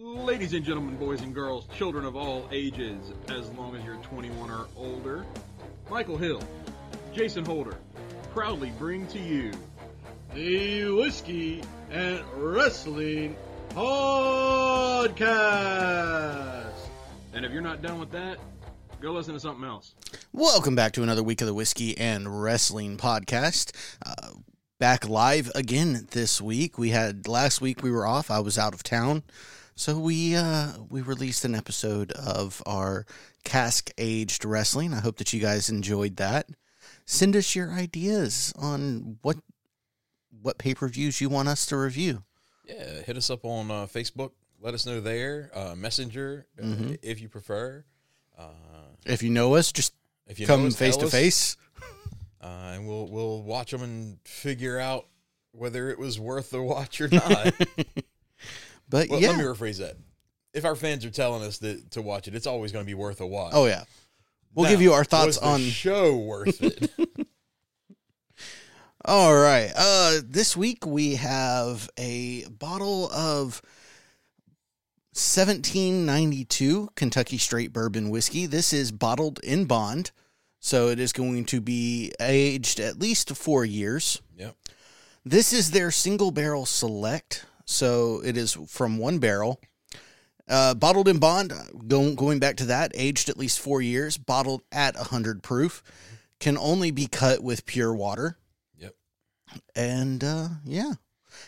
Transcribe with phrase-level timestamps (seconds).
[0.00, 4.50] Ladies and gentlemen, boys and girls, children of all ages, as long as you're 21
[4.50, 5.26] or older,
[5.90, 6.42] Michael Hill,
[7.12, 7.76] Jason Holder,
[8.32, 9.52] proudly bring to you
[10.34, 13.36] the Whiskey and Wrestling
[13.68, 15.28] Podcast.
[17.34, 18.38] And if you're not done with that,
[18.98, 19.94] go listen to something else.
[20.32, 23.72] Welcome back to another week of the Whiskey and Wrestling Podcast.
[24.04, 24.30] Uh,
[24.78, 26.78] back live again this week.
[26.78, 28.30] We had last week we were off.
[28.30, 29.22] I was out of town.
[29.82, 33.04] So we uh, we released an episode of our
[33.42, 34.94] cask aged wrestling.
[34.94, 36.46] I hope that you guys enjoyed that.
[37.04, 39.38] Send us your ideas on what
[40.40, 42.22] what pay per views you want us to review.
[42.64, 44.30] Yeah, hit us up on uh, Facebook.
[44.60, 45.50] Let us know there.
[45.52, 46.98] Uh, Messenger, uh, Mhm.
[47.02, 47.84] if you prefer.
[48.38, 48.50] Uh,
[49.04, 49.94] If you know us, just
[50.28, 51.56] if you come us, face to us, face.
[52.40, 55.08] uh, and we'll we'll watch them and figure out
[55.50, 57.52] whether it was worth the watch or not.
[58.92, 59.96] But well, yeah, let me rephrase that.
[60.54, 62.94] If our fans are telling us that to watch it, it's always going to be
[62.94, 63.52] worth a watch.
[63.56, 63.82] oh yeah,
[64.54, 66.90] we'll Now, give you our thoughts on show worth it.
[69.04, 69.72] All right.
[69.76, 73.60] Uh this week we have a bottle of
[75.14, 78.46] 1792 Kentucky Straight Bourbon Whiskey.
[78.46, 80.10] This is bottled in bond,
[80.60, 84.22] so it is going to be aged at least 4 years.
[84.36, 84.54] yep.
[85.24, 89.60] This is their single barrel select, so it is from one barrel.
[90.48, 91.52] Uh, bottled in bond,
[91.86, 95.82] going going back to that, aged at least four years, bottled at 100 proof,
[96.40, 98.36] can only be cut with pure water.
[98.76, 98.94] Yep.
[99.76, 100.94] And uh, yeah,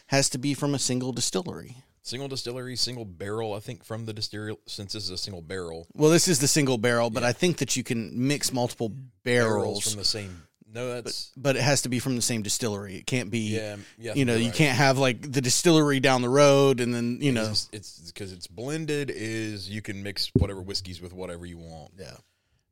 [0.06, 1.76] has to be from a single distillery.
[2.02, 3.54] Single distillery, single barrel.
[3.54, 6.48] I think from the distillery, since this is a single barrel, Well, this is the
[6.48, 7.30] single barrel, but Yeah.
[7.30, 8.92] I think that you can mix multiple
[9.24, 10.42] barrels, from the same.
[10.74, 12.96] No, that's but but, it has to be from the same distillery.
[12.96, 14.14] It can't be, yeah, yeah.
[14.14, 14.54] you know, you right.
[14.54, 18.32] can't have like the distillery down the road and then, you know, It's- it's because
[18.32, 19.10] it's blended.
[19.14, 21.92] Is you can mix whatever whiskeys with whatever you want.
[21.98, 22.16] yeah.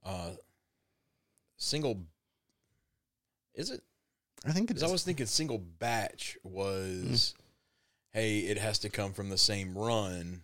[0.04, 0.30] Uh,
[1.56, 2.00] single.
[3.54, 3.82] Is it?
[4.44, 4.82] I think it is.
[4.82, 7.34] I was thinking single batch was, Mm.
[8.14, 10.42] hey, it has to come from the same run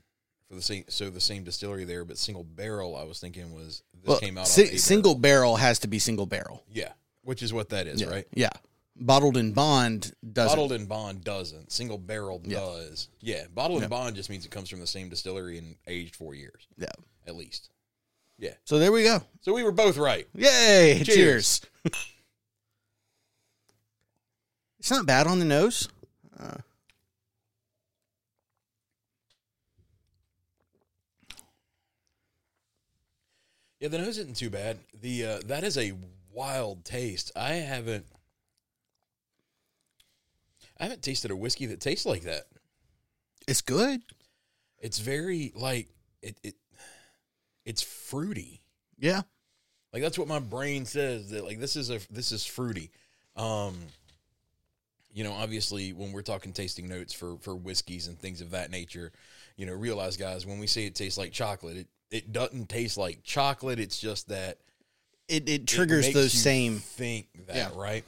[0.48, 2.04] for the same, so the same distillery there.
[2.04, 5.40] But single barrel, I was thinking was this well, came out si- single barrel.
[5.54, 6.62] barrel has to be single barrel.
[6.72, 6.92] yeah,
[7.22, 8.08] which is what that is, yeah.
[8.08, 8.26] right?
[8.34, 8.50] Yeah.
[8.96, 10.50] Bottled in bond doesn't.
[10.50, 11.70] Bottled in bond doesn't.
[11.70, 12.58] Single barrel Yeah.
[12.58, 13.08] does.
[13.20, 13.84] Yeah, bottled Yeah.
[13.84, 16.88] in bond just means it comes from the same distillery and aged four years yeah.
[17.26, 17.70] at least.
[18.38, 18.54] Yeah.
[18.64, 19.22] So there we go.
[19.40, 20.26] So we were both right.
[20.34, 21.02] Yay!
[21.04, 21.04] Cheers.
[21.04, 21.60] Cheers.
[24.80, 25.88] it's not bad on the nose.
[26.38, 26.58] Uh,
[33.80, 34.78] Yeah, the nose isn't too bad.
[35.00, 35.92] The uh, that is a
[36.38, 37.32] wild taste.
[37.34, 38.06] I haven't
[40.78, 42.44] I haven't tasted a whiskey that tastes like that.
[43.48, 44.00] it's good.
[44.78, 45.88] It's very like
[46.22, 46.54] it, it
[47.64, 48.62] it's fruity.
[48.96, 49.22] Yeah.
[49.92, 52.92] Like that's what my brain says that like this is a this is fruity.
[53.34, 53.76] Um
[55.12, 58.70] you know, obviously when we're talking tasting notes for for whiskeys and things of that
[58.70, 59.10] nature,
[59.56, 62.96] you know, realize guys when we say it tastes like chocolate, it it doesn't taste
[62.96, 63.80] like chocolate.
[63.80, 64.58] It's just that
[65.28, 67.70] It it it triggers makes those you same think that, Yeah.
[67.74, 68.04] right?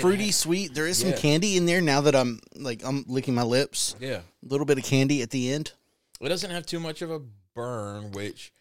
[0.00, 0.74] Fruity, ha- sweet.
[0.74, 1.80] There is some candy in there.
[1.80, 4.18] Now that I'm like I'm licking my lips, yeah.
[4.18, 5.72] a little bit of candy at the end.
[6.20, 7.20] It doesn't have too much of a
[7.54, 8.52] burn, which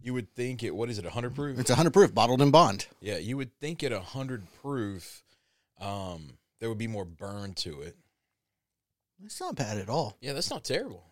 [0.00, 1.58] you would think it what is it, hundred proof?
[1.58, 2.86] It's 100 proof, bottled in bond.
[3.00, 5.22] Yeah, you would think at hundred proof,
[5.80, 7.96] um, there would be more burn to it.
[9.24, 10.16] It's not bad at all.
[10.20, 11.04] Yeah, that's not terrible.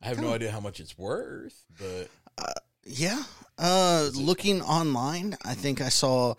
[0.00, 2.08] I have no idea how much it's worth, but
[2.86, 3.22] Yeah.
[3.58, 6.34] Uh, looking online, I think I saw,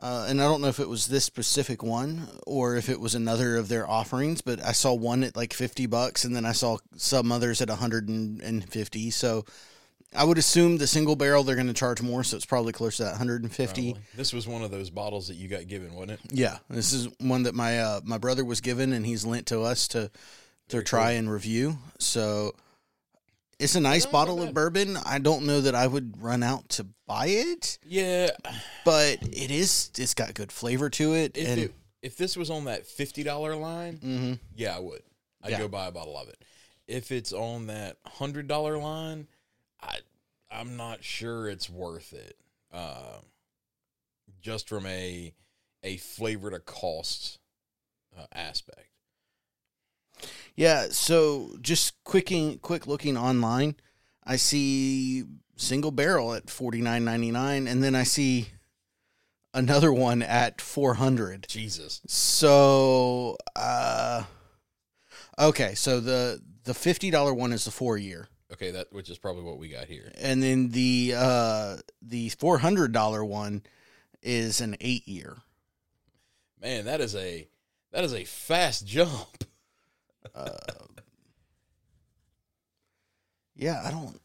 [0.00, 3.14] uh, and I don't know if it was this specific one or if it was
[3.14, 6.52] another of their offerings, but I saw one at like 50 bucks and then I
[6.52, 9.10] saw some others at 150.
[9.10, 9.44] So
[10.16, 12.24] I would assume the single barrel they're going to charge more.
[12.24, 13.92] So it's probably close to that 150.
[13.92, 14.02] probably.
[14.16, 16.20] this was one of those bottles that you got given, wasn't it?
[16.32, 16.58] Yeah.
[16.70, 19.86] This is one that my, uh, my brother was given and he's lent to us
[19.88, 20.10] to,
[20.68, 21.18] to Very try cool.
[21.18, 21.78] and review.
[21.98, 22.54] So
[23.60, 24.48] it's a nice not bottle bad.
[24.48, 24.96] of bourbon.
[25.04, 27.78] I don't know that I would run out to buy it.
[27.86, 28.30] Yeah,
[28.84, 32.50] but it is it's got good flavor to it if and it, if this was
[32.50, 34.38] on that fifty dollar line, Mhm.
[34.54, 35.02] yeah, I would.
[35.42, 35.58] I'd Yeah.
[35.58, 36.42] go buy a bottle of it.
[36.86, 39.28] If it's on that hundred dollar line,
[39.80, 39.98] I
[40.50, 42.36] I'm not sure it's worth it.
[42.72, 43.18] Uh,
[44.40, 45.32] just from a
[45.82, 47.38] a flavor to cost
[48.18, 48.89] uh, aspect.
[50.56, 53.74] Yeah so just quicking quick looking online
[54.24, 55.24] i see
[55.56, 58.48] single barrel at 49.99 and then i see
[59.54, 62.00] another one at 400 Jesus.
[62.06, 64.24] so uh
[65.38, 69.16] okay so the the fifty dollar one is the four year, Okay, that which is
[69.18, 70.12] probably what we got here.
[70.20, 73.62] and then the uh, the four hundred dollar one
[74.22, 75.38] is an eight year.
[76.60, 77.48] Man, that is a
[77.92, 79.44] that is a fast jump.
[80.34, 80.50] Uh,
[83.54, 84.20] yeah, I don't.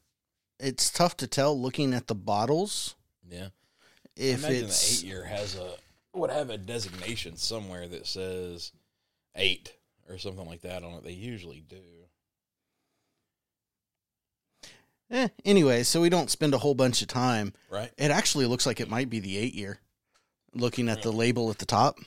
[0.59, 2.95] It's tough to tell looking at the bottles
[3.29, 3.49] Yeah.
[4.15, 5.75] if I imagine it's the eight year has a
[6.13, 8.71] would have a designation somewhere that says
[9.35, 9.73] eight
[10.07, 11.03] or something like that on it.
[11.03, 11.81] They usually do.
[15.11, 15.83] eh, anyway.
[15.83, 17.53] So we don't spend a whole bunch of time.
[17.69, 17.91] Right?
[17.97, 19.79] It actually looks like it might be the eight year.
[20.53, 21.97] Looking at the label at the top,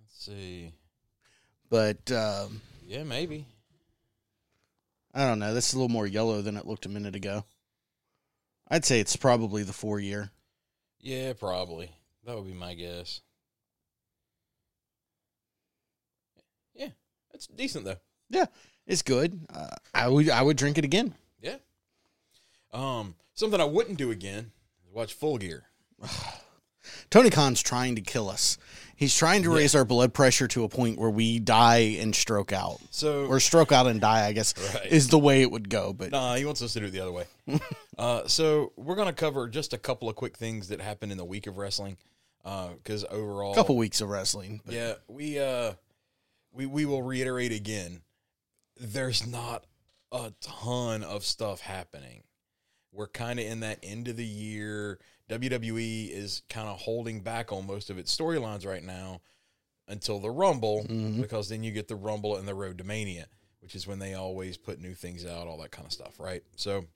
[0.00, 0.72] Let's see.
[1.70, 3.46] But um, Yeah, maybe.
[5.14, 5.54] I don't know.
[5.54, 7.44] That's a little more yellow than it looked a minute ago.
[8.70, 10.30] I'd say it's probably the four year.
[11.00, 11.90] Yeah, probably.
[12.24, 13.20] That would be my guess.
[16.74, 16.88] Yeah,
[17.32, 17.96] it's decent though.
[18.30, 18.46] Yeah,
[18.86, 19.40] it's good.
[19.52, 21.14] Uh, I would I would drink it again.
[21.40, 21.56] Yeah.
[22.72, 24.52] Um, something I wouldn't do again
[24.86, 25.64] is watch Full Gear.
[27.10, 28.58] Tony Khan's trying to kill us.
[28.98, 29.58] He's trying to Yeah.
[29.58, 32.80] raise our blood pressure to a point where we die and stroke out.
[32.90, 34.86] So Or stroke out and die, I guess, Right.
[34.90, 35.92] is the way it would go.
[35.92, 37.26] But Nah, he wants us to do it the other way.
[37.98, 41.24] uh, so we're gonna cover just a couple of quick things that happened in the
[41.24, 41.96] week of wrestling.
[42.42, 44.62] Because overall, a couple weeks of wrestling.
[44.64, 45.74] But yeah, we uh,
[46.50, 48.00] we we will reiterate again.
[48.76, 49.64] There's not
[50.10, 52.22] a ton of stuff happening.
[52.90, 54.98] We're kind of in that end of the year.
[55.28, 59.20] WWE is kind of holding back on most of its storylines right now
[59.86, 61.20] until the Rumble, Mhm.
[61.20, 63.28] because then you get the Rumble and the Road to Mania,
[63.60, 66.42] which is when they always put new things out, all that kind of stuff, right?
[66.56, 66.86] So,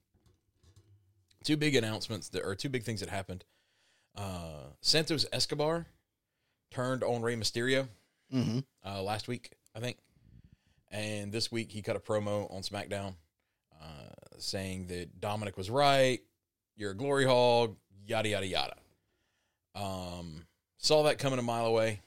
[1.44, 3.44] two big announcements that are two big things that happened.
[4.14, 5.86] Uh, Santos Escobar
[6.70, 7.88] turned on Rey Mysterio
[8.30, 9.98] hmm uh, last week, I think.
[10.90, 13.14] And this week he cut a promo on SmackDown
[13.80, 16.20] uh, saying that Dominic was right,
[16.76, 17.76] you're a glory hog,
[18.06, 18.74] yada, yada, yada.
[19.74, 20.46] Um,
[20.78, 22.00] saw that coming a mile away.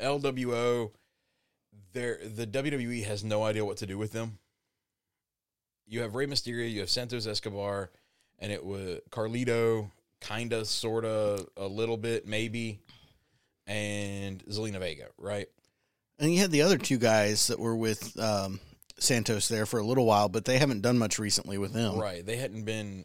[0.00, 0.90] LWO,
[1.92, 4.38] there the WWE has no idea what to do with them.
[5.86, 7.90] You have Rey Mysterio, you have Santos Escobar,
[8.38, 9.90] and it was Carlito,
[10.20, 12.80] kinda, sorta, a little bit, maybe,
[13.66, 15.46] and Zelina Vega, right?
[16.18, 18.58] And you had the other two guys that were with um,
[18.98, 21.98] Santos there for a little while, but they haven't done much recently with him.
[21.98, 22.24] Right.
[22.24, 23.04] They hadn't been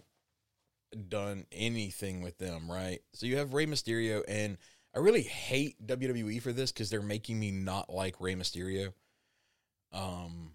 [1.10, 3.02] done anything with them, right?
[3.14, 4.58] So you have Rey Mysterio, and
[4.96, 8.94] I really hate WWE for this because they're making me not like Rey Mysterio.
[9.94, 10.54] Um,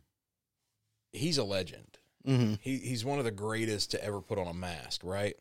[1.12, 1.98] he's a legend.
[2.24, 5.36] hmm He he's one of the greatest to ever put on a mask, right?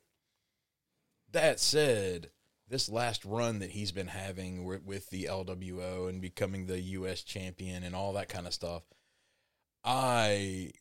[1.32, 2.32] That said,
[2.68, 7.22] this last run that he's been having with, with the LWO and becoming the US
[7.22, 8.84] champion and all that kind of stuff,
[9.84, 10.72] I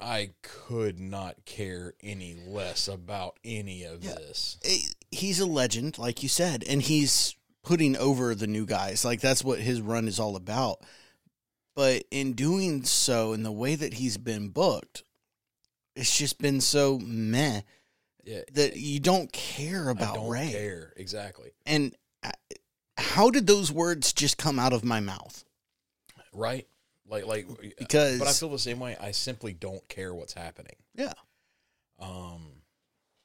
[0.00, 4.14] I could not care any less about any of Yeah.
[4.14, 4.58] this.
[4.64, 4.78] Eh,
[5.12, 9.04] He's a legend, like you said, and he's putting over the new guys.
[9.04, 10.82] Like that's what his run is all about.
[11.74, 15.02] But in doing so, in the way that he's been booked,
[15.96, 17.62] it's just been so meh
[18.24, 20.50] Yeah, that you don't care I about don't Rey.
[20.52, 21.50] care exactly.
[21.66, 22.30] And uh,
[22.98, 25.44] how did those words just come out of my mouth?
[26.32, 26.68] Right?
[27.10, 27.46] Like like
[27.78, 28.96] Because but I feel the same way.
[29.00, 30.76] I simply don't care what's happening.
[30.94, 31.12] yeah,
[31.98, 32.46] Um,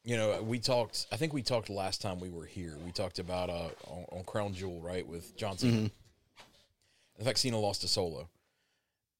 [0.03, 1.05] you know, we talked.
[1.11, 2.75] I think we talked last time we were here.
[2.83, 5.69] We talked about uh on, on Crown Jewel, right, with Johnson.
[5.71, 5.81] Cena.
[5.87, 5.91] Mhm.
[7.19, 8.27] In fact, Cena lost to Solo,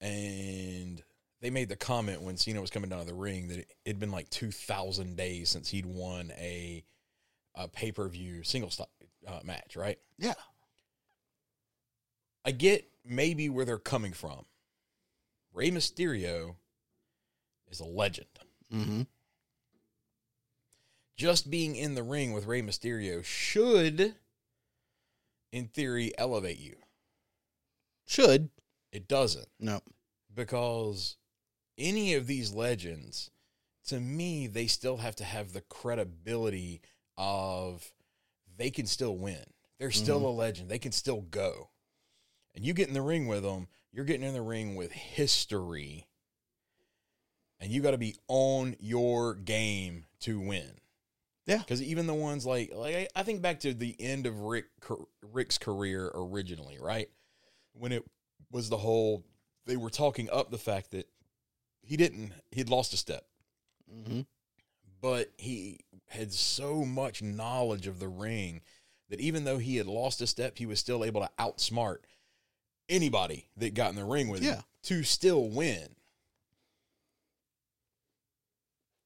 [0.02, 1.02] and
[1.42, 4.00] they made the comment when Cena was coming down to the ring that it had
[4.00, 6.84] been like two thousand days since he'd won a,
[7.56, 8.90] a pay per view single stop
[9.28, 9.98] uh, match, right?
[10.18, 10.34] yeah,
[12.44, 14.46] I get maybe where they're coming from.
[15.56, 16.56] Rey Mysterio
[17.72, 18.28] is a legend.
[18.70, 19.04] hmm
[21.18, 24.16] just being in the ring with Rey Mysterio should,
[25.52, 26.76] in theory, elevate you.
[28.06, 28.50] should
[28.92, 29.80] It doesn't no,
[30.34, 31.16] because
[31.78, 33.32] any of these legends,
[33.88, 36.82] to me, they still have to have the credibility
[37.18, 37.94] of
[38.58, 39.44] they can still win.
[39.80, 40.70] They're still a legend.
[40.70, 41.70] They can still go.
[42.56, 46.06] And you get in the ring with them, you're getting in the ring with history.
[47.62, 50.70] And you got to be on your game to win.
[51.46, 51.60] Yeah.
[51.60, 54.66] Because even the ones like like I, think back to the end of Ric
[55.32, 57.08] Ric's career originally, right?
[57.74, 58.04] When it
[58.52, 59.24] was the whole
[59.66, 61.08] they were talking up the fact that
[61.82, 63.26] he didn't he'd lost a step,
[63.90, 64.22] hmm
[65.02, 68.62] but he had so much knowledge of the ring
[69.10, 71.98] that even though he had lost a step, he was still able to outsmart
[72.90, 75.88] anybody that got in the ring with him to still win.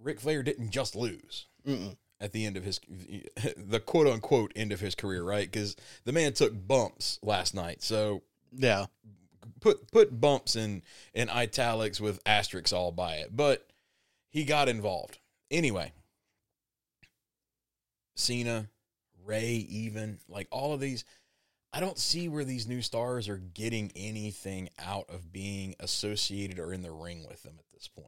[0.01, 1.97] Ric Flair didn't just lose Mm-mm.
[2.21, 2.79] at the end of his
[3.57, 5.49] the quote unquote end of his career, right?
[5.49, 7.83] Because the man took bumps last night.
[7.83, 8.21] So
[8.51, 8.85] Yeah.
[9.59, 10.83] put put bumps in
[11.13, 13.67] in italics with asterisks all by it, but
[14.29, 15.19] he got involved
[15.51, 15.91] anyway.
[18.15, 18.69] Cena,
[19.25, 21.03] Rey, even like all of these,
[21.71, 26.73] I don't see where these new stars are getting anything out of being associated or
[26.73, 28.07] in the ring with them at this point.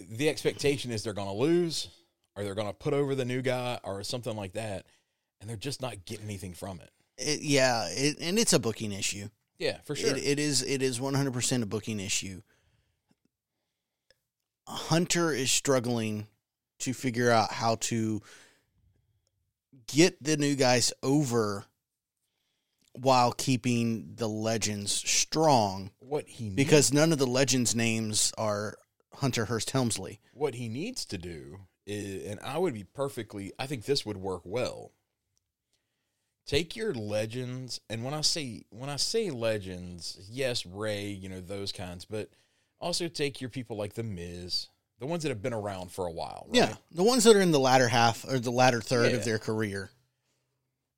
[0.00, 1.88] The expectation is they're going to lose,
[2.34, 4.86] or they're going to put over the new guy, or something like that,
[5.40, 6.90] and they're just not getting anything from it.
[7.18, 9.28] It, yeah, it, and it's a booking issue.
[9.58, 10.16] Yeah, for sure.
[10.16, 12.42] It, it is it is 100% a booking issue.
[14.66, 16.26] Hunter is struggling
[16.80, 18.20] to figure out how to
[19.86, 21.64] get the new guys over
[22.96, 28.76] while keeping the legends strong what he needs because none of the legends names are
[29.14, 30.20] Hunter Hearst Helmsley.
[30.32, 34.16] what he needs to do is, and I would be perfectly, I think this would
[34.16, 34.92] work well.
[36.46, 41.40] Take your legends, and when I say when I say legends, yes, Rey, you know
[41.40, 42.30] those kinds, but
[42.78, 44.68] also take your people like the Miz,
[45.00, 46.46] the ones that have been around for a while.
[46.48, 46.56] Right?
[46.56, 49.18] Yeah, the ones that are in the latter half or the latter third Yeah.
[49.18, 49.90] of their career.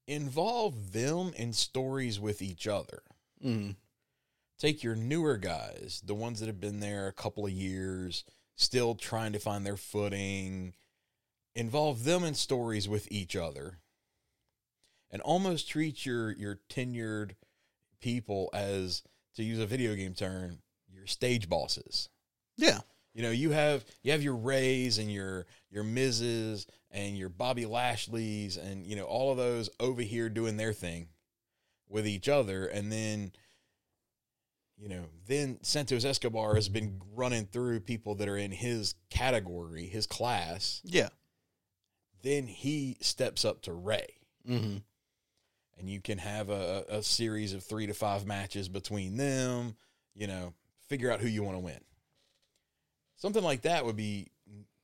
[0.09, 3.03] Involve them in stories with each other.
[3.45, 3.77] Mm.
[4.59, 8.25] take your newer guys, the ones that have been there a couple of years,
[8.57, 10.75] still trying to find their footing,
[11.55, 13.79] involve them in stories with each other,
[15.11, 17.37] and almost treat your your tenured
[18.01, 19.03] people as,
[19.37, 20.59] to use a video game term,
[20.93, 22.09] your stage bosses.
[22.57, 22.81] Yeah,
[23.15, 27.67] You know, you have you have your Reys and your your Miz's and your Bobby
[27.67, 31.09] Lashley's and you know all of those over here doing their thing
[31.89, 33.33] with each other, and then
[34.77, 39.87] you know then Santos Escobar has been running through people that are in his category,
[39.87, 40.81] his class.
[40.85, 41.09] yeah.
[42.23, 44.07] Then he steps up to Rey,
[44.47, 44.79] hmm
[45.79, 49.77] and you can have a, a series of three to five matches between them.
[50.17, 50.55] You know,
[50.89, 51.79] figure out who you want to win.
[53.15, 54.33] Something like that would be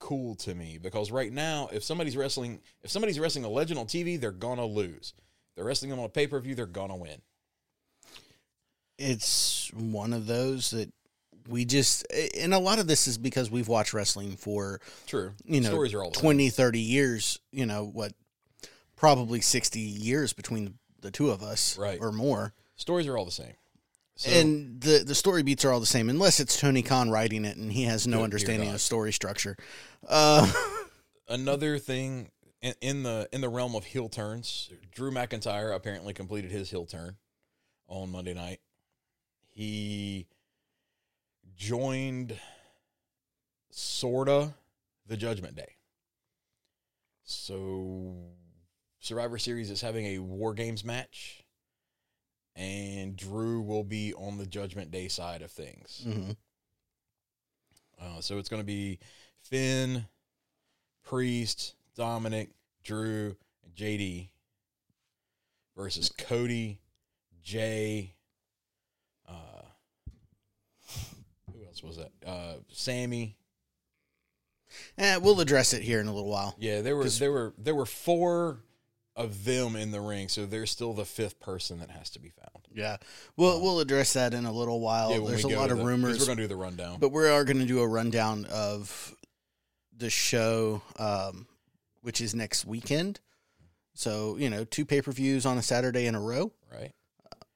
[0.05, 3.87] cool to me because right now, if somebody's wrestling, if somebody's wrestling a legend on
[3.87, 5.15] TV, they're gonna lose.
[5.57, 7.23] They're wrestling them on a pay per view, they're gonna win.
[8.99, 10.93] It's one of those that
[11.49, 12.07] we just,
[12.39, 15.95] and a lot of this is because we've watched wrestling for True, you know stories
[15.95, 18.13] are all the 20 30 years you know what
[18.97, 21.99] probably 60 years between the two of us Right.
[22.01, 22.55] or more.
[22.77, 23.55] Stories are all the same.
[24.17, 27.45] So, and the the story beats are all the same unless it's tony khan writing
[27.45, 29.57] it and he has no understanding of story structure
[30.09, 30.51] uh
[31.29, 32.31] another thing
[32.65, 36.87] in, in the in the realm of heel turns, Drew McIntyre apparently completed his heel
[36.87, 37.17] turn
[37.87, 38.61] on Monday night.
[39.51, 40.27] He
[41.55, 42.39] joined
[43.71, 44.55] sorta
[45.07, 45.77] the Judgment Day.
[47.23, 48.15] So
[48.99, 51.44] Survivor Series is having a War Games match,
[52.57, 56.03] and Drew will be on the Judgment Day side of things.
[56.07, 56.37] mhm.
[58.01, 58.99] Uh, so it's going to be
[59.43, 60.07] Finn,
[61.05, 62.51] Priest, Dominic,
[62.83, 64.29] Drew, and JD
[65.77, 66.81] versus Cody,
[67.43, 68.15] Jey.
[69.29, 69.63] Uh,
[71.53, 72.11] who else was that?
[72.27, 73.37] Uh, Sami.
[74.99, 77.75] eh, we'll address it here in a little while Yeah, there were there were there
[77.77, 78.59] were four
[79.17, 82.31] of them in the ring, so there's still the fifth person that has to be
[82.31, 82.67] found.
[82.75, 82.97] yeah
[83.37, 86.19] we'll we'll address that in a little while yeah, there's a lot of the- rumors
[86.19, 86.99] We're going to do the rundown.
[86.99, 89.15] but we are going to do a rundown of
[89.97, 91.47] the show, um,
[92.03, 93.21] which is next weekend.
[93.95, 96.93] So you know, two pay per views on a Saturday in a row, right?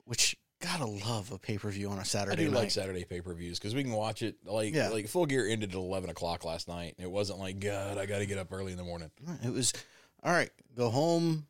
[0.05, 2.59] which gotta love a pay per view on a Saturday I do night.
[2.61, 4.37] like Saturday pay per views because we can watch it.
[4.45, 4.89] Like Yeah.
[4.91, 6.95] like Full Gear ended at eleven o'clock last night.
[6.97, 9.11] and It wasn't like God, I got to get up early in the morning.
[9.45, 9.73] It was
[10.23, 10.51] all right.
[10.77, 11.47] Go home.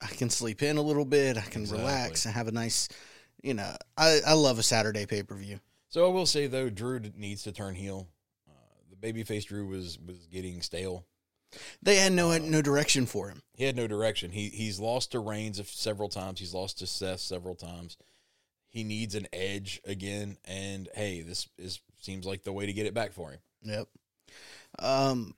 [0.00, 1.36] I can sleep in a little bit.
[1.38, 1.84] I can Exactly.
[1.86, 2.88] relax and have a nice.
[3.42, 5.60] You know, I I love a Saturday pay per view.
[5.88, 8.08] So I will say though, Drew needs to turn heel.
[8.48, 8.52] Uh,
[8.90, 11.06] the babyface Drew was was getting stale.
[11.82, 13.42] They had no Uh, no direction for him.
[13.54, 14.30] He had no direction.
[14.32, 16.40] He he's lost to Reigns several times.
[16.40, 17.96] He's lost to Seth several times.
[18.70, 20.38] He needs an edge again.
[20.46, 23.40] And hey, this is seems like the way to get it back for him.
[23.62, 23.88] Yep.
[24.78, 25.34] Um,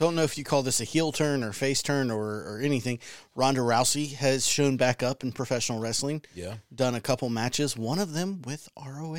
[0.00, 2.98] don't know if you call this a heel turn or face turn or, or anything.
[3.36, 7.98] Ronda Rousey has shown back up in professional wrestling, Yeah, done a couple matches, one
[8.00, 9.16] of them with ROH.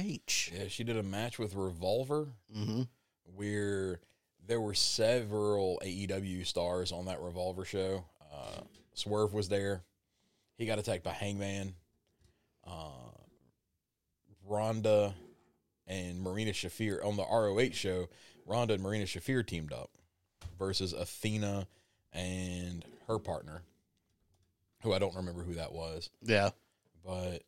[0.51, 0.67] yeah.
[0.67, 2.81] She did a match with Revolver hmm
[3.33, 4.01] where
[4.45, 8.03] there were several AEW stars on that Revolver show.
[8.33, 8.61] Uh,
[8.93, 9.83] Swerve was there.
[10.57, 11.73] He got attacked by Hangman.
[12.67, 12.89] Uh,
[14.45, 15.13] Ronda
[15.87, 18.09] and Marina Shafir on the ROH show.
[18.45, 19.91] Ronda and Marina Shafir teamed up
[20.61, 21.65] versus Athena
[22.13, 23.63] and her partner,
[24.83, 26.51] who I don't remember who that was, Yeah.
[27.03, 27.41] but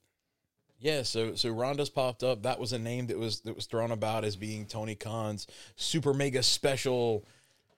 [0.80, 1.04] yeah.
[1.04, 2.42] So so Ronda's popped up.
[2.42, 6.12] That was a name that was that was thrown about as being Tony Khan's super
[6.14, 7.24] mega special.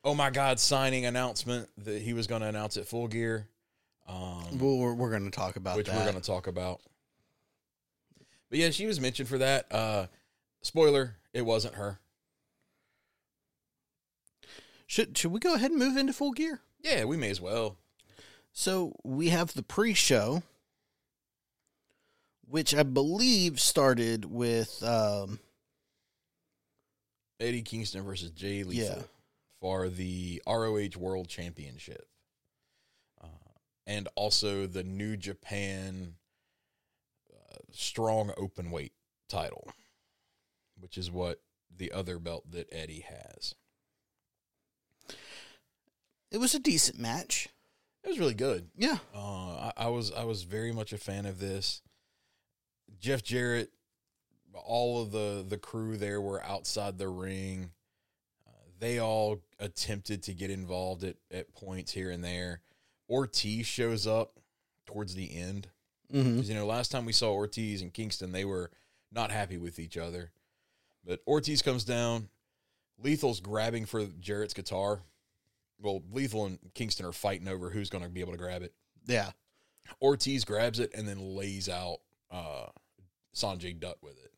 [0.05, 0.57] Oh my God!
[0.57, 3.47] Signing announcement that he was going to announce at Full Gear.
[4.07, 5.95] Um, Well, we're, we're going to talk about which that.
[5.97, 6.79] we're going to talk about.
[8.49, 9.65] But yeah, she was mentioned for that.
[9.71, 10.05] Uh,
[10.61, 11.99] spoiler: it wasn't her.
[14.87, 16.61] Should should we go ahead and move into full gear?
[16.81, 17.77] Yeah, we may as well.
[18.53, 20.43] So we have the pre-show,
[22.47, 25.39] which I believe started with um,
[27.39, 29.03] Eddie Kingston versus Jay Lethal Yeah.
[29.59, 32.07] for the ROH World Championship,
[33.21, 33.27] uh,
[33.87, 36.15] and also the New Japan
[37.33, 38.93] uh, Strong Open Weight
[39.27, 39.67] title,
[40.79, 41.41] which is what
[41.75, 43.55] the other belt that Eddie has.
[46.35, 47.47] It was a decent match.
[48.03, 48.67] It was really good.
[48.77, 51.81] Yeah, Uh, I, I was I was very much a fan of this.
[52.99, 53.71] Jeff Jarrett,
[54.53, 57.71] all of the the crew there were outside the ring.
[58.47, 62.61] Uh, they all attempted to get involved at at points here and there.
[63.09, 64.39] Ortiz shows up
[64.85, 65.69] towards the end
[66.13, 66.41] mm-hmm.
[66.41, 68.71] you know last time we saw Ortiz and Kingston, they were
[69.11, 70.31] not happy with each other.
[71.05, 72.29] But Ortiz comes down.
[73.01, 75.01] Lethal's grabbing for Jarrett's guitar.
[75.81, 78.73] Well, Lethal and Kingston are fighting over who's going to be able to grab it.
[79.05, 79.31] yeah.
[80.01, 81.97] Ortiz grabs it and then lays out
[82.31, 82.67] uh,
[83.35, 84.31] Sanjay Dutt with it.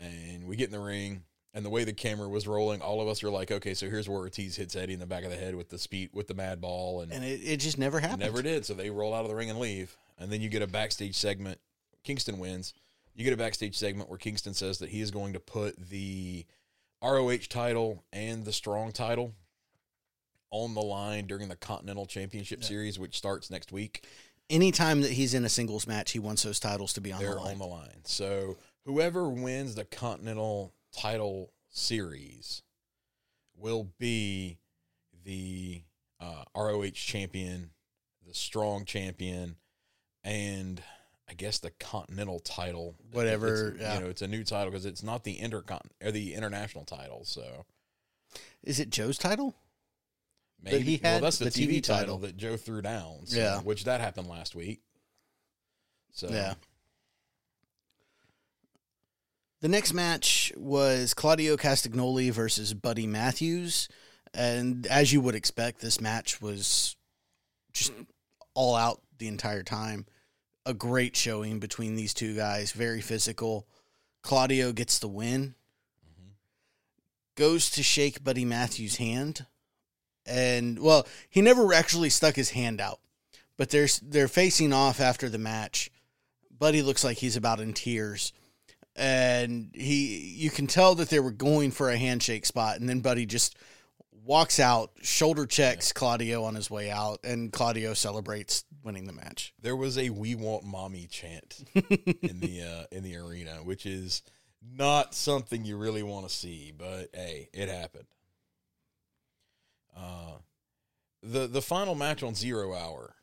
[0.00, 1.22] And we get in the ring,
[1.54, 4.08] and the way the camera was rolling, all of us are like, okay, so here's
[4.08, 6.34] where Ortiz hits Eddie in the back of the head with the speed with the
[6.34, 8.20] mad ball, and, And it, it just never happened.
[8.20, 8.66] never did.
[8.66, 11.14] So they roll out of the ring and leave, and then you get a backstage
[11.14, 11.60] segment.
[12.02, 12.74] Kingston wins.
[13.14, 16.44] You get a backstage segment where Kingston says that he is going to put the
[17.02, 19.32] ROH title and the Strong title
[20.50, 24.06] on the line during the Continental Championship Series, which starts next week.
[24.48, 27.34] Anytime that he's in a singles match, he wants those titles to be on they're
[27.34, 27.52] the line.
[27.52, 28.00] on the line.
[28.04, 32.62] So whoever wins the Continental title series
[33.56, 34.58] will be
[35.24, 35.82] the
[36.20, 37.70] uh, ROH champion,
[38.26, 39.56] the strong champion,
[40.22, 40.82] and
[41.28, 42.94] I guess the Continental title.
[43.12, 43.94] Whatever, It's, yeah.
[43.94, 47.24] You know, it's a new title because it's not the intercon or the international title.
[47.24, 47.64] So
[48.62, 49.54] Is it Joe's title?
[50.62, 51.98] Maybe he well, that's the, the TV, TV title.
[52.00, 52.18] title.
[52.18, 53.26] that Joe threw down.
[53.26, 53.60] So, Yeah.
[53.60, 54.80] which that happened last week.
[56.12, 56.54] So Yeah.
[59.60, 63.88] The next match was Claudio Castagnoli versus Buddy Matthews.
[64.34, 66.94] And as you would expect, this match was
[67.72, 67.92] just
[68.54, 70.06] all out the entire time.
[70.66, 73.66] A great showing between these two guys, very physical.
[74.22, 75.54] Claudio gets the win,
[76.04, 76.30] mm-hmm.
[77.34, 79.46] goes to shake Buddy Matthews' hand.
[80.26, 83.00] And, well, he never actually stuck his hand out,
[83.56, 85.90] but they're, they're facing off after the match.
[86.58, 88.32] Buddy looks like he's about in tears.
[88.98, 93.00] And he you can tell that they were going for a handshake spot and then
[93.00, 93.54] Buddy just
[94.24, 99.52] walks out, shoulder checks Claudio on his way out and Claudio celebrates winning the match.
[99.60, 104.22] there was a "We want mommy" chant in the uh, in the arena, which is
[104.62, 108.06] not something you really want to see, but hey, it happened.
[109.96, 110.38] Uh,
[111.22, 113.14] the the final match on Zero Hour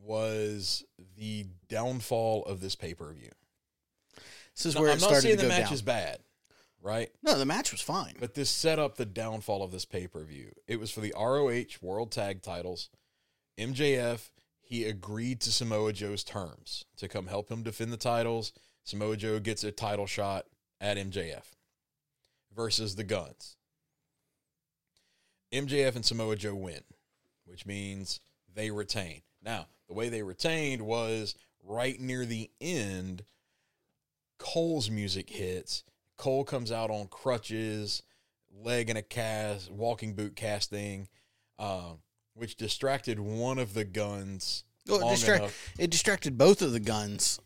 [0.00, 0.84] was
[1.16, 3.30] the downfall of this pay per view.
[4.56, 5.72] This is where I'm not saying to the go match down.
[5.72, 6.18] is bad,
[6.82, 7.10] right?
[7.22, 8.14] no, the match was fine.
[8.20, 10.52] But this set up the downfall of this pay per view.
[10.66, 12.88] It was for the ROH World Tag Titles.
[13.58, 14.30] MJF
[14.72, 18.54] he agreed to Samoa Joe's terms to come help him defend the titles.
[18.84, 20.46] Samoa Joe gets a title shot
[20.80, 21.44] at MJF
[22.56, 23.58] versus the Guns.
[25.52, 26.82] MJF and Samoa Joe win,
[27.44, 28.20] which means
[28.54, 29.22] they retain.
[29.44, 31.34] Now, the way they retained was
[31.64, 33.24] right near the end.
[34.38, 35.84] Cole's music hits.
[36.16, 38.02] Cole comes out on crutches,
[38.64, 41.08] leg in a cast, walking boot casting,
[41.58, 41.92] uh,
[42.34, 44.64] which distracted one of the guns.
[44.88, 47.40] Well, it, distract, it distracted both of the guns.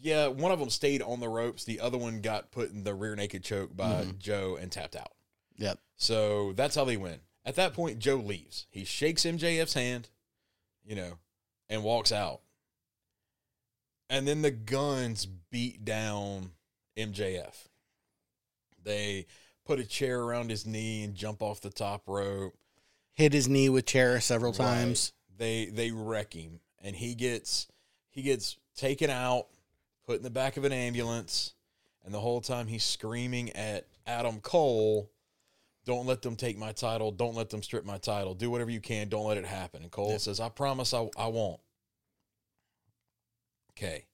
[0.00, 1.64] Yeah, one of them stayed on the ropes.
[1.64, 4.18] The other one got put in the rear naked choke by Mm-hmm.
[4.18, 5.10] Joe and tapped out.
[5.58, 5.78] Yep.
[5.96, 7.20] So that's how they win.
[7.44, 8.66] At that point, Joe leaves.
[8.70, 10.08] He shakes MJF's hand,
[10.84, 11.18] you know,
[11.68, 12.40] and walks out.
[14.08, 16.52] And then the guns beat down
[16.96, 17.54] MJF.
[18.82, 19.26] They
[19.64, 22.54] put a chair around his knee and jump off the top rope.
[23.12, 24.58] Hit his knee with chair several Right.
[24.58, 25.12] times.
[25.36, 27.66] They they wreck him, and he gets
[28.10, 29.48] he gets taken out,
[30.06, 31.54] put in the back of an ambulance,
[32.04, 35.10] and the whole time he's screaming at Adam Cole,
[35.86, 37.10] "Don't let them take my title.
[37.12, 38.34] Don't let them strip my title.
[38.34, 39.08] Do whatever you can.
[39.08, 40.18] Don't let it happen." And Cole Yeah.
[40.18, 41.60] says, "I promise, I I won't."
[43.70, 44.06] Okay.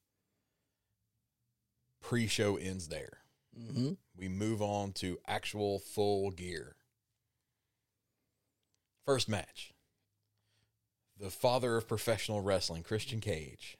[1.99, 3.19] Pre-show ends there.
[3.55, 6.77] hmm We move on to actual full gear.
[9.05, 9.73] First match.
[11.17, 13.77] The father of professional wrestling, Christian Cage,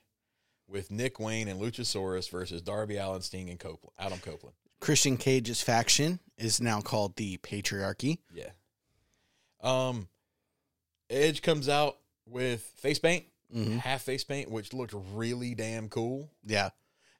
[0.67, 4.55] with Nick Wayne and Luchasaurus versus Darby Allin, Sting, and Copeland, Adam Copeland.
[4.83, 8.17] Christian Cage's faction is now called the Patriarchy.
[8.33, 8.49] Yeah.
[9.61, 10.09] Um,
[11.09, 13.77] Edge comes out with face paint, Mhm.
[13.79, 16.29] half face paint, which looked really damn cool.
[16.45, 16.71] Yeah,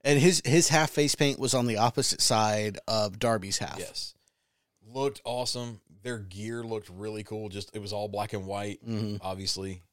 [0.04, 3.80] and his his half face paint was on the opposite side of Darby's half.
[3.80, 4.13] Yes.
[4.86, 5.80] Looked awesome.
[6.02, 7.47] Their gear looked really cool.
[7.47, 9.84] Just it was all black and white, hmm obviously.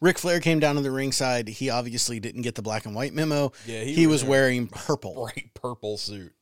[0.00, 1.48] Ric Flair came down to the ringside.
[1.48, 3.52] He obviously didn't get the black and white memo.
[3.66, 5.14] Yeah, He, was in wearing purple.
[5.34, 6.32] bright purple suit.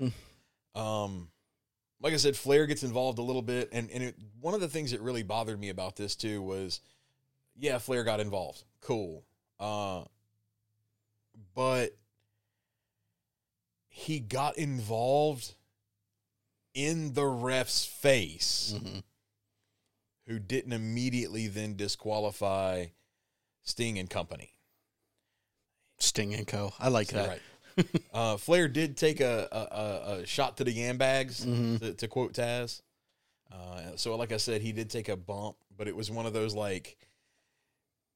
[0.00, 0.12] Mm.
[0.74, 1.28] Um,
[2.00, 4.68] like I said, Flair gets involved a little bit, and and it, one of the
[4.68, 6.80] things that really bothered me about this too was,
[7.56, 8.62] yeah, Flair got involved.
[8.80, 9.24] Cool.
[9.58, 10.04] Uh,
[11.54, 11.96] but
[13.88, 15.54] he got involved
[16.74, 19.02] in the ref's face, Mhm.
[20.26, 22.86] Who didn't immediately then disqualify
[23.62, 24.52] Sting and company.
[25.98, 26.72] Sting and Co.
[26.78, 27.28] I like that.
[27.28, 27.86] Right.
[28.12, 31.80] uh, Flair did take a, a, a, shot to the yam bags, Mhm.
[31.80, 32.82] to, to quote Taz.
[33.52, 36.32] Uh, so, like I said, he did take a bump, but it was one of
[36.32, 36.96] those like,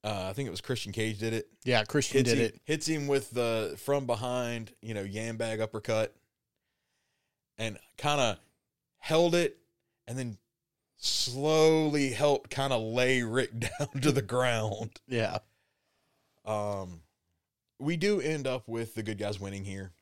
[0.05, 1.49] uh, I think it was Christian Cage did it.
[1.64, 2.61] Yeah, Christian Hits did him, it.
[2.64, 6.14] hits him with the from behind, you know, yam bag uppercut,
[7.59, 8.38] and kind of
[8.99, 9.59] held it,
[10.07, 10.38] and then
[10.98, 14.90] slowly helped kind of lay Ric down to the ground.
[15.06, 15.38] Yeah.
[16.44, 17.00] Um,
[17.78, 19.92] we do end up with the good guys winning here.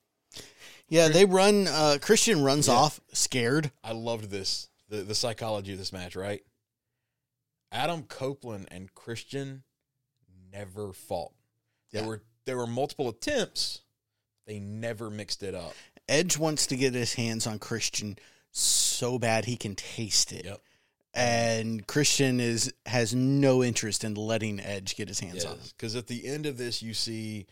[0.88, 2.74] Yeah, they run uh Christian runs Yeah.
[2.74, 3.72] off scared.
[3.82, 6.14] I loved this the the psychology of this match.
[6.14, 6.42] Right,
[7.72, 9.64] Adam Copeland and Christian
[10.52, 11.32] never fought.
[11.90, 12.00] Yeah.
[12.00, 13.80] There were there were multiple attempts.
[14.46, 15.74] They never mixed it up.
[16.08, 18.16] Edge wants to get his hands on Christian
[18.52, 20.44] so bad he can taste it.
[20.44, 20.60] Yep.
[21.16, 25.60] And Christian is has no interest in letting Edge get his hands on him.
[25.76, 27.46] because at the end of this, you see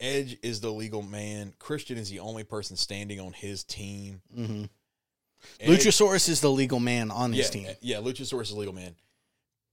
[0.00, 1.54] Edge is the legal man.
[1.58, 4.20] Christian is the only person standing on his team.
[4.34, 4.64] hmm
[5.64, 7.68] Luchasaurus is the legal man on his team.
[7.80, 8.94] yeah, Luchasaurus is the legal man,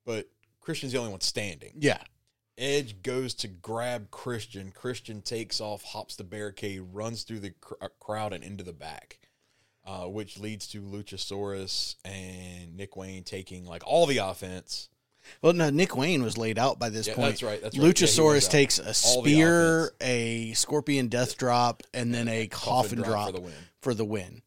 [0.05, 0.27] but
[0.61, 1.73] Christian's the only one standing.
[1.79, 1.99] Yeah.
[2.57, 4.71] Edge goes to grab Christian.
[4.71, 8.71] Christian takes off, hops the barricade, runs through the cr- uh, crowd and into the
[8.73, 9.19] back,
[9.85, 14.89] uh, which leads to Luchasaurus and Nick Wayne taking like all the offense.
[15.41, 17.29] Well, no, Nick Wayne was laid out by this Yeah, point.
[17.29, 17.61] that's right.
[17.61, 17.83] That's right.
[17.85, 18.51] Yeah, Luchasaurus out.
[18.51, 23.53] takes a spear, a scorpion death drop, and then a coffin, drop, for the win.
[23.81, 24.41] for the win.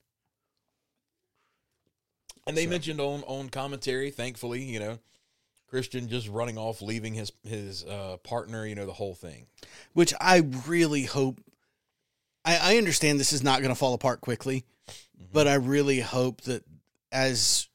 [2.47, 4.99] And they So- mentioned on on commentary, thankfully, you know,
[5.69, 9.47] Christian just running off, leaving his his uh, partner, you know, the whole thing.
[9.93, 11.41] Which I really hope.
[12.45, 15.33] I, I understand this is not going to fall apart quickly, Mm-hmm.
[15.33, 16.65] but I really hope that
[17.13, 17.69] as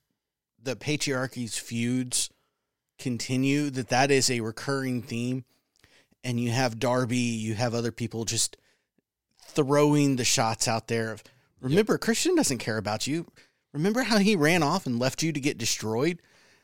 [0.61, 2.29] the patriarchy's feuds
[2.97, 5.45] continue, that that is a recurring theme,
[6.23, 8.57] and you have Darby, you have other people just
[9.41, 11.23] throwing the shots out there of.
[11.61, 13.25] Remember, Christian doesn't care about you.
[13.71, 16.21] Remember how he ran off and left you to get destroyed?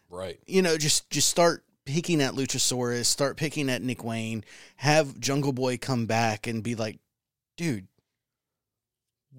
[0.09, 0.39] Right.
[0.47, 4.43] you know, just just start picking at Luchasaurus, start picking at Nick Wayne,
[4.77, 6.99] have Jungle Boy come back and be like,
[7.57, 7.87] dude,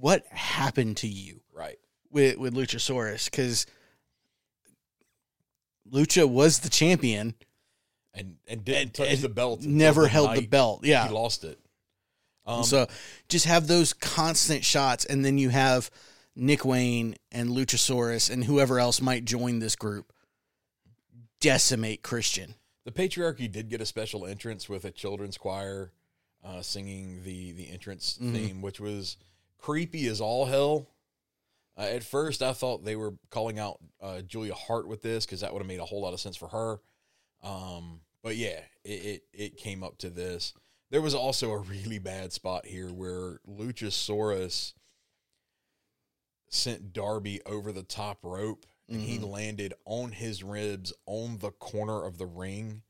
[0.01, 1.79] what happened to you Right.
[2.11, 3.27] with with Luchasaurus?
[3.27, 3.67] Because
[5.91, 7.35] Lucha was the champion,
[8.15, 9.63] And and didn't And- touch and the belt.
[9.63, 10.85] never the held the belt.
[10.85, 11.07] Yeah.
[11.09, 11.59] He lost it.
[12.47, 12.89] Um, so
[13.29, 15.91] just have those constant shots, and then you have
[16.35, 20.13] Nick Wayne and Luchasaurus and whoever else might join this group
[21.41, 22.55] decimate Christian.
[22.85, 25.93] the patriarchy did get a special entrance with a children's choir
[26.43, 28.33] uh, singing the the entrance Mhm.
[28.33, 29.17] theme, which was
[29.61, 30.89] creepy as all hell.
[31.77, 35.41] Uh, at first, I thought they were calling out uh, Julia Hart with this because
[35.41, 36.81] that would have made a whole lot of sense for her.
[37.43, 40.53] Um, but yeah, it, it it came up to this.
[40.91, 44.75] There was also a really bad spot here where Luchasaurus
[46.49, 49.31] sent Darby over the top rope and he Mhm.
[49.31, 52.83] landed on his ribs on the corner of the ring.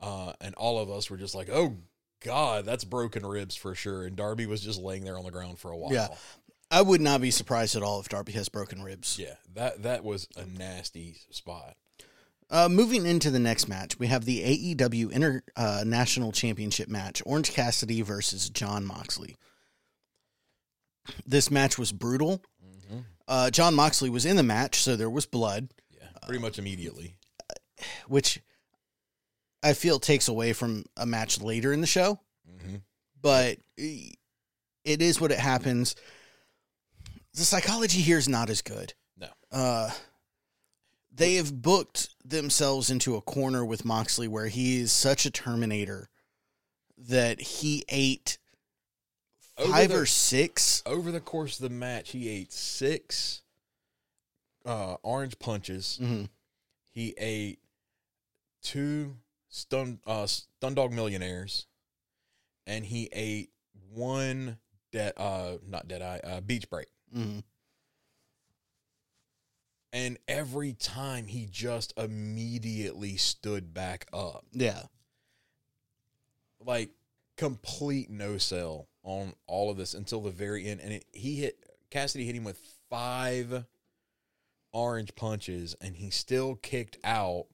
[0.00, 1.76] Uh, and all of us were just like, oh,
[2.20, 4.04] God, that's broken ribs for sure.
[4.04, 5.92] And Darby was just laying there on the ground for a while.
[5.92, 6.08] Yeah.
[6.70, 9.18] I would not be surprised at all if Darby has broken ribs.
[9.18, 11.76] Yeah, that, that was a nasty spot.
[12.50, 18.00] Uh, moving into the next match, we have the AEW International Championship match: Orange Cassidy
[18.02, 19.36] versus John Moxley.
[21.26, 22.42] This match was brutal.
[22.64, 22.98] Mm-hmm.
[23.26, 27.16] Uh, John Moxley was in the match, so there was blood, Yeah, pretty much immediately.
[28.08, 28.40] which
[29.68, 32.18] I feel takes away from a match later in the show.
[32.50, 32.76] Mm-hmm.
[33.20, 34.16] But it
[35.02, 35.94] is what it happens.
[37.34, 38.94] The psychology here is not as good.
[39.18, 39.28] No.
[39.52, 39.90] Uh,
[41.14, 46.08] they have booked themselves into a corner with Moxley where he is such a Terminator
[46.96, 48.38] that he ate
[49.58, 50.82] Over five the- or six.
[50.86, 53.42] Over the course of the match, he ate six
[54.64, 55.98] uh, orange punches.
[56.00, 56.28] Mhm.
[56.90, 57.58] He ate
[58.62, 59.16] two
[59.48, 61.66] stun uh, stun dog millionaires,
[62.66, 63.50] and he ate
[63.92, 64.58] one
[64.92, 66.88] dead uh not dead eye uh, beach break.
[67.14, 67.42] Mhm.
[69.92, 74.82] And every time he just immediately stood back up, Yeah.
[76.60, 76.90] like
[77.36, 80.80] complete no sell on all of this until the very end.
[80.80, 81.58] And it, he hit
[81.90, 82.58] Cassidy hit him with
[82.90, 83.64] five
[84.72, 87.46] orange punches, and he still kicked out.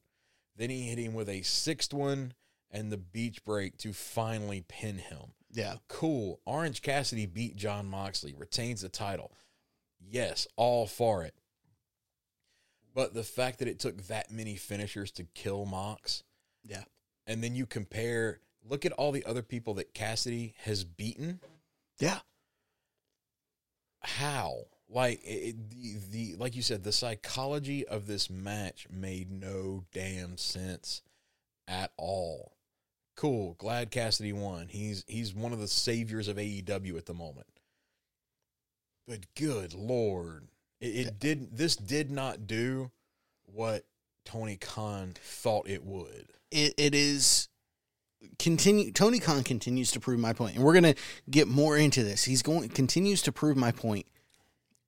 [0.57, 2.35] Then he hit him with a sixth one
[2.71, 5.33] and the beach break to finally pin him.
[5.53, 5.77] Yeah.
[5.88, 6.40] Cool.
[6.45, 9.37] Orange Cassidy beat John Moxley, retains the title.
[10.01, 11.35] Yes, all for it.
[12.95, 16.23] But the fact that it took that many finishers to kill Mox,
[16.64, 16.85] Yeah.
[17.27, 21.40] and then you compare, look at all the other people that Cassidy has beaten.
[21.99, 22.21] Yeah.
[24.03, 24.67] How?
[24.94, 30.38] Like it, the the like you said, the psychology of this match made no damn
[30.38, 31.02] sense
[31.66, 32.52] at all.
[33.16, 34.68] Cool, glad Cassidy won.
[34.68, 37.48] He's he's one of the saviors of AEW at the moment.
[39.09, 40.46] But good lord,
[40.80, 42.92] it, it did this did not do
[43.46, 43.85] what
[44.24, 46.28] Tony Khan thought it would.
[46.52, 47.48] it, it is
[48.38, 50.30] continue Tony Khan continues to prove my.
[50.38, 50.94] And we're gonna
[51.28, 52.22] get more into this.
[52.22, 54.07] He's going continues to prove my point.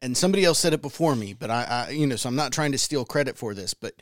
[0.03, 2.53] And somebody else said it before me, but I, I you know, so I'm not
[2.53, 3.95] trying to steal credit for this, but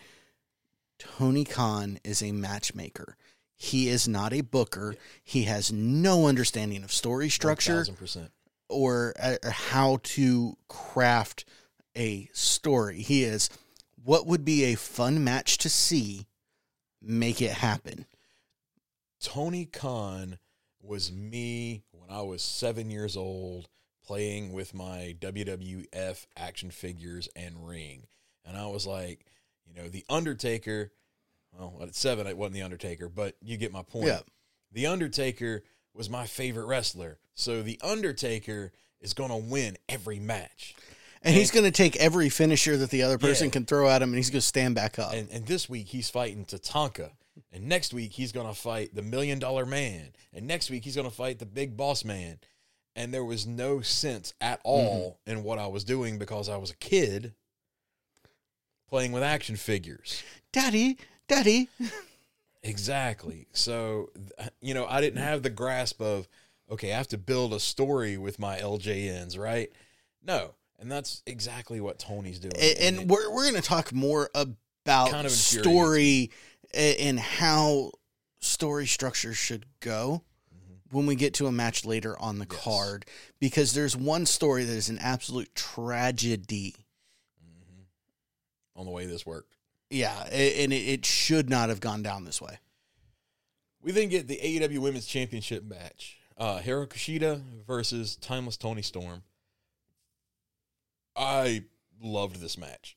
[0.98, 3.16] Tony Khan is a matchmaker.
[3.56, 4.96] He is not a booker.
[5.22, 8.28] He has no understanding of story structure 1000%.
[8.68, 11.44] or uh, how to craft
[11.96, 13.00] a story.
[13.00, 13.48] He is
[14.02, 16.26] what would be a fun match to see,
[17.00, 18.06] make it happen.
[19.20, 20.38] Tony Khan
[20.82, 23.68] was me when I was seven years old
[24.06, 28.06] playing with my WWF action figures and ring.
[28.44, 29.26] And I was like,
[29.66, 30.92] you know, The Undertaker.
[31.56, 34.06] Well, at seven, it wasn't The Undertaker, but you get my point.
[34.06, 34.20] Yeah.
[34.72, 35.62] The Undertaker
[35.94, 37.18] was my favorite wrestler.
[37.34, 40.74] So The Undertaker is going to win every match.
[41.22, 43.52] And he's going to take every finisher that the other person Yeah.
[43.52, 45.14] can throw at him, and he's going to stand back up.
[45.14, 47.12] And, and this week he's fighting Tatanka.
[47.52, 50.10] And next week he's going to fight the Million Dollar Man.
[50.34, 52.38] And next week he's going to fight the Big Boss Man.
[52.96, 55.38] And there was no sense at all mm-hmm.
[55.38, 57.34] in what I was doing because I was a kid
[58.88, 60.22] playing with action figures.
[60.52, 61.68] Daddy, Daddy.
[62.64, 63.46] Exactly.
[63.52, 64.10] So,
[64.60, 66.26] you know, I didn't have the grasp of,
[66.70, 69.70] okay, I have to build a story with my LJNs, right?
[70.24, 70.54] No.
[70.80, 72.54] And that's exactly what Tony's doing.
[72.58, 76.30] And, and we're we're going to talk more about Kind of story
[76.74, 77.92] and how
[78.40, 80.22] story structure should go
[80.90, 82.54] when we get to a match later on the Mm-hmm.
[82.54, 82.64] Yes.
[82.64, 83.06] card
[83.40, 86.74] because there's one story that is an absolute tragedy.
[88.76, 89.56] on the way this worked.
[89.90, 92.58] Yeah, and it, it should not have gone down this way.
[93.82, 96.18] We then get the AEW Women's Championship match.
[96.36, 99.22] Uh Hikaru Shida versus Timeless Toni Storm.
[101.16, 101.64] I
[102.02, 102.96] loved this match.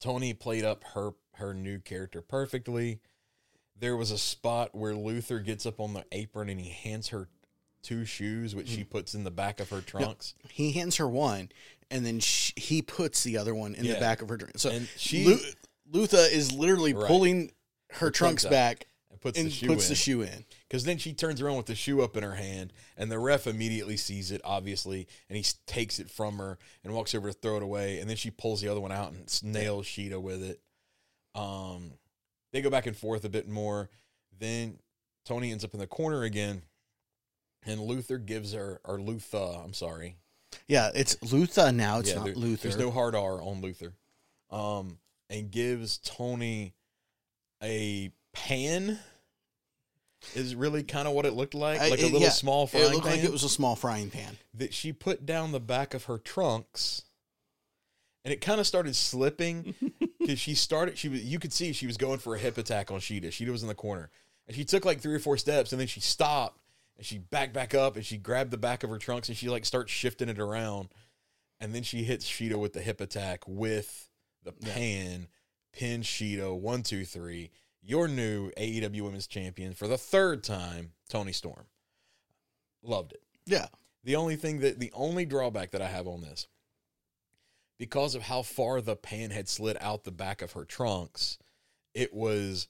[0.00, 3.00] Toni played up her her new character perfectly.
[3.78, 7.28] There was a spot where Luther gets up on the apron and he hands her
[7.82, 8.76] two shoes, which Mm.
[8.76, 10.34] she puts in the back of her trunks.
[10.50, 11.50] He hands her one,
[11.90, 14.58] and then sh he puts the other one in the back of her drink.
[14.58, 15.40] So And she- Lu-
[15.92, 17.06] Lutha is literally Right.
[17.08, 17.48] pulling
[17.90, 19.88] her, Her trunks, trunks back And puts and the shoe puts in.
[19.90, 20.46] the shoe in.
[20.66, 23.46] Because then she turns around with the shoe up in her hand, and the ref
[23.46, 27.58] immediately sees it, obviously, and he takes it from her and walks over to throw
[27.58, 27.98] it away.
[27.98, 30.60] And then she pulls the other one out and nails Shida with it.
[31.34, 31.98] Um,
[32.54, 33.90] they go back and forth a bit more.
[34.38, 34.78] Then
[35.26, 36.62] Toni ends up in the corner again,
[37.66, 40.16] and Luther gives her, or Lutha, I'm sorry.
[40.68, 41.98] Yeah, it's Lutha now.
[41.98, 42.68] It's Yeah, not there- Luther.
[42.68, 43.92] There's no hard R on Luther.
[44.50, 46.74] Um, and gives Toni
[47.62, 49.00] a pan.
[50.34, 52.84] Is really kind of what it looked like, I- like a little yeah, small frying
[52.86, 54.38] it looked pan like it was a small frying pan.
[54.54, 57.02] that she put down the back of her trunks,
[58.24, 59.74] and it kind of started slipping,
[60.24, 60.96] because she started.
[60.96, 61.22] She was.
[61.22, 63.26] You could see she was going for a hip attack on Shida.
[63.26, 64.10] Shida was in the corner,
[64.46, 66.58] and she took like three or four steps, and then she stopped
[66.96, 69.48] and she backed back up and she grabbed the back of her trunks and she
[69.48, 70.88] like starts shifting it around,
[71.60, 74.08] and then she hits Shida with the hip attack with
[74.42, 75.28] the pan,
[75.72, 77.50] pin Shida one two three.
[77.82, 81.66] Your new AEW Women's Champion for the third time, Toni Storm.
[82.82, 83.22] Loved it.
[83.44, 83.66] Yeah.
[84.04, 86.46] The only thing that the only drawback that I have on this,
[87.78, 91.38] because of how far the pan had slid out the back of her trunks,
[91.94, 92.68] it was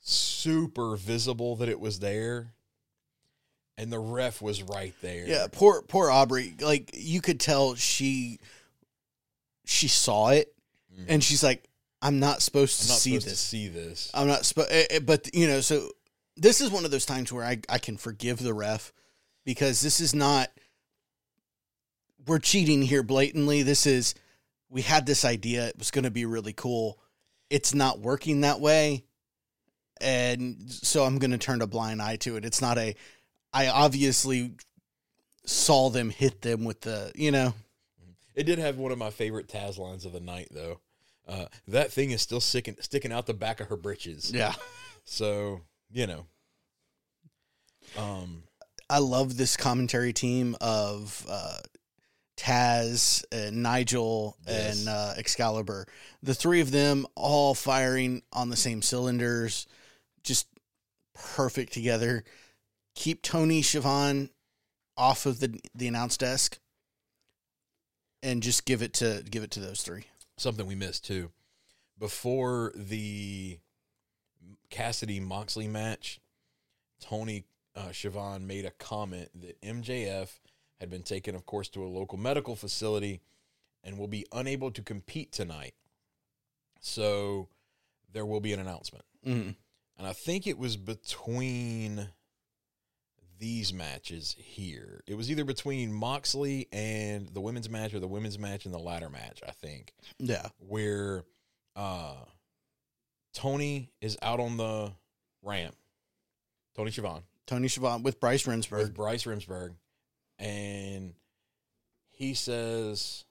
[0.00, 2.52] super visible that it was there.
[3.78, 5.26] And the ref was right there.
[5.26, 6.54] Yeah, poor poor Aubrey.
[6.60, 8.38] Like you could tell she
[9.64, 10.52] she saw it
[11.08, 11.64] and she's like,
[12.02, 12.90] I'm not supposed to Mm-hmm.
[12.90, 13.40] I'm not see supposed this.
[13.40, 14.10] to see this.
[14.12, 15.90] I'm not supposed, but you know, so
[16.36, 18.92] this is one of those times where I, I can forgive the ref
[19.46, 20.50] because this is not,
[22.30, 23.64] we're cheating here blatantly.
[23.64, 24.14] This is,
[24.68, 25.66] we had this idea.
[25.66, 26.96] It was going to be really cool.
[27.50, 29.02] It's not working that way.
[30.00, 32.44] And so I'm going to turn a blind eye to it.
[32.44, 32.94] It's not a,
[33.52, 34.52] I obviously
[35.44, 37.52] saw them hit them with the, you know,
[38.36, 40.78] It did have one of my favorite Taz lines of the night, though.
[41.26, 44.30] Uh, that thing is still sticking sticking out the back of her britches.
[44.32, 44.54] yeah.
[45.04, 46.26] So you know,
[47.98, 48.44] um,
[48.88, 51.58] I love this commentary team of uh,
[52.40, 54.78] Taz and Nigel Yes.
[54.80, 55.86] and uh, Excalibur.
[56.22, 59.66] The three of them all firing on the same cylinders,
[60.24, 60.46] just
[61.14, 62.24] perfect together.
[62.94, 64.30] Keep Tony Schiavone
[64.96, 66.58] off of the the announce desk,
[68.22, 70.04] and just give it to give it to those three.
[70.38, 71.30] something we missed too.
[71.98, 73.58] Before the
[74.70, 76.20] Cassidy Moxley match,
[77.00, 77.44] Tony
[77.76, 80.28] uh, Schiavone made a comment that MJF
[80.80, 83.20] had been taken, of course, to a local medical facility
[83.84, 85.74] and will be unable to compete tonight.
[86.80, 87.48] So
[88.12, 89.04] there will be an announcement.
[89.26, 89.54] Mm.
[89.98, 92.08] And I think it was between
[93.38, 95.02] these matches here.
[95.06, 98.78] It was either between Moxley and the women's match or the women's match and the
[98.78, 101.24] ladder match, I think Yeah, where
[101.76, 102.16] uh
[103.32, 104.92] Tony is out on the
[105.42, 105.76] ramp.
[106.76, 109.74] Tony Schiavone Tony Schiavone with Bryce with Bryce Remsburg,
[110.40, 111.14] and
[112.10, 113.24] he says,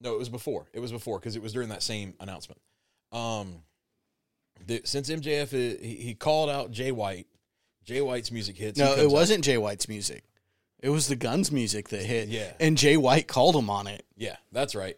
[0.00, 0.66] "No, it was before.
[0.72, 2.60] It was before because it was during that same announcement."
[3.12, 3.62] Um,
[4.66, 7.26] the, since MJF i- he, he called out Jay White,
[7.84, 8.78] Jay White's music hits.
[8.78, 10.24] No, it wasn't Jay White's music.
[10.82, 12.28] It was the Guns music that hit.
[12.28, 12.52] Yeah.
[12.58, 14.04] and Jay White called him on it.
[14.16, 14.96] Yeah, that's right.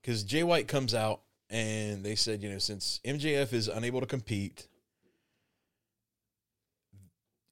[0.00, 4.06] Because Jay White comes out and they said, you know, since MJF is unable to
[4.06, 4.68] compete,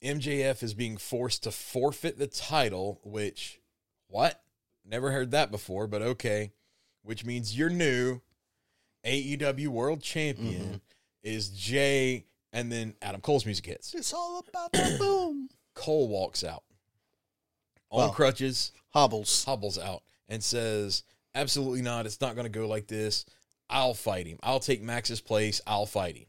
[0.03, 3.61] MJF is being forced to forfeit the title, which,
[4.09, 4.43] what?
[4.85, 6.53] Never heard that before, but okay.
[7.03, 8.21] Which means your new
[9.05, 10.77] AEW World Champion mm-hmm.
[11.23, 13.95] is Jay, and then Adam Cole's music hits.
[13.95, 15.49] It's all about the boom.
[15.75, 16.65] Cole walks out
[17.91, 18.13] on Well.
[18.13, 19.45] crutches Hobbles.
[19.45, 21.05] hobbles out and says,
[21.35, 22.07] Absolutely not.
[22.07, 23.27] It's not going to go like this.
[23.69, 24.39] I'll fight him.
[24.43, 25.61] I'll take Max's place.
[25.67, 26.27] I'll fight him.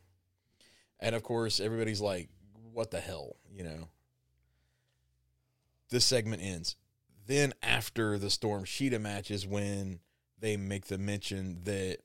[1.00, 2.30] And of course, everybody's like,
[2.78, 3.38] What the hell?
[3.52, 3.88] You know?
[5.90, 6.76] This segment ends.
[7.26, 10.00] Then, after the Storm Shida match, is when
[10.40, 11.98] they make the mention that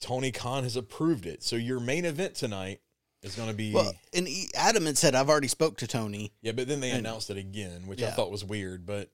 [0.00, 1.42] Tony Khan has approved it.
[1.42, 2.80] So, your main event tonight
[3.20, 3.74] is going to be.
[3.74, 6.88] Well, and he, Adam had said, "I've already spoke to Tony yeah, but then they
[6.88, 8.86] and- announced it again, which I thought was weird.
[8.86, 9.10] But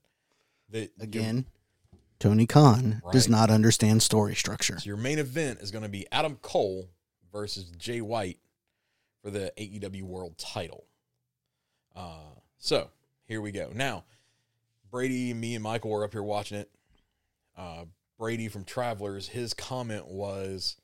[0.71, 1.47] that again."
[2.21, 4.79] Tony Khan does not understand story structure.
[4.79, 6.89] So your main event is going to be Adam Cole
[7.33, 8.39] versus Jay White
[9.29, 10.87] for the AEW World Title.
[11.95, 12.89] Uh, so
[13.27, 13.71] here we go.
[13.75, 14.05] Now,
[14.91, 16.71] Brady, me, and Michael were up here watching it.
[17.57, 17.85] Uh,
[18.19, 20.77] Brady from Travelers, his comment was,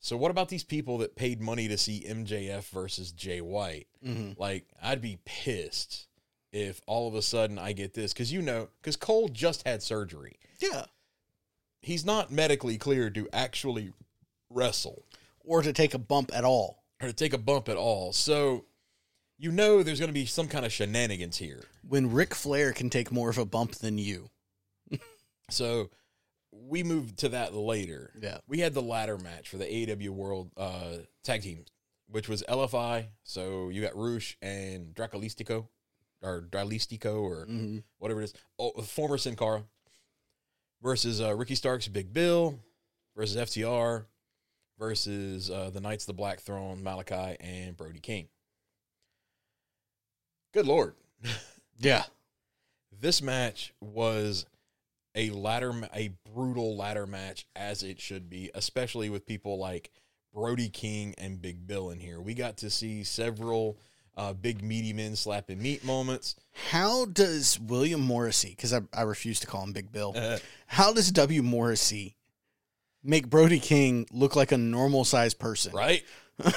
[0.00, 3.86] "So what about these people that paid money to see MJF versus Jay White?
[4.04, 4.38] Mhm.
[4.38, 6.08] Like, I'd be pissed."
[6.52, 9.82] If all of a sudden I get this, because you know, because Cole just had
[9.82, 10.86] surgery Yeah,
[11.80, 13.92] he's not medically cleared to actually
[14.48, 15.04] wrestle
[15.40, 16.83] or to take a bump at all.
[17.04, 18.12] Or to take a bump at all.
[18.12, 18.64] So
[19.38, 21.62] you know there's going to be some kind of shenanigans here.
[21.86, 24.30] When Ric Flair can take more of a bump than you.
[25.50, 25.90] So
[26.50, 28.10] we moved to that later.
[28.18, 28.38] Yeah.
[28.48, 31.66] We had the ladder match for the AEW World uh, Tag Team,
[32.08, 33.08] which was LFI.
[33.24, 35.68] So you got Rush and Dracolistico,
[36.22, 37.78] or Dralistico, or Mm-hmm.
[37.98, 38.34] whatever it is.
[38.58, 39.64] Oh, former Sin Cara
[40.82, 42.58] versus uh, Ricky Starks, Big Bill
[43.14, 44.06] versus FTR
[44.78, 48.28] versus uh, the Knights of the Black Throne, Malakai and Brody King.
[50.52, 50.94] Good lord,
[51.78, 52.04] Yeah,
[53.00, 54.46] this match was
[55.16, 59.90] a ladder, a brutal ladder match as it should be, especially with people like
[60.32, 62.20] Brody King and Big Bill in here.
[62.20, 63.78] We got to see several
[64.16, 66.36] uh, big meaty men slapping meat moments.
[66.70, 70.92] How does William Morrissey, because I, I refuse to call him Big Bill, Uh, how
[70.92, 71.42] does W.
[71.42, 72.16] Morrissey
[73.04, 75.72] make Brody King look like a normal sized person?
[75.72, 76.02] right?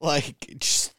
[0.00, 0.92] Like, just,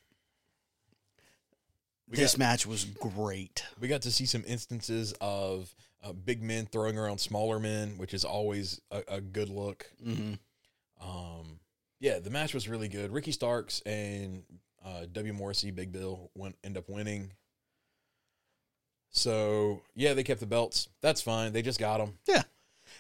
[2.09, 3.63] We this got- match was great.
[3.79, 5.73] We got to see some instances of
[6.03, 9.85] uh, big men throwing around smaller men, which is always a, a good look.
[10.03, 10.33] hmm
[11.01, 11.59] Um,
[11.99, 13.11] yeah, the match was really good.
[13.11, 14.43] Ricky Starks and
[14.83, 15.33] uh, W.
[15.33, 17.31] Morrissey, Big Bill, went end up winning.
[19.11, 20.89] So yeah, they kept the belts.
[21.01, 21.53] That's fine.
[21.53, 22.17] They just got them.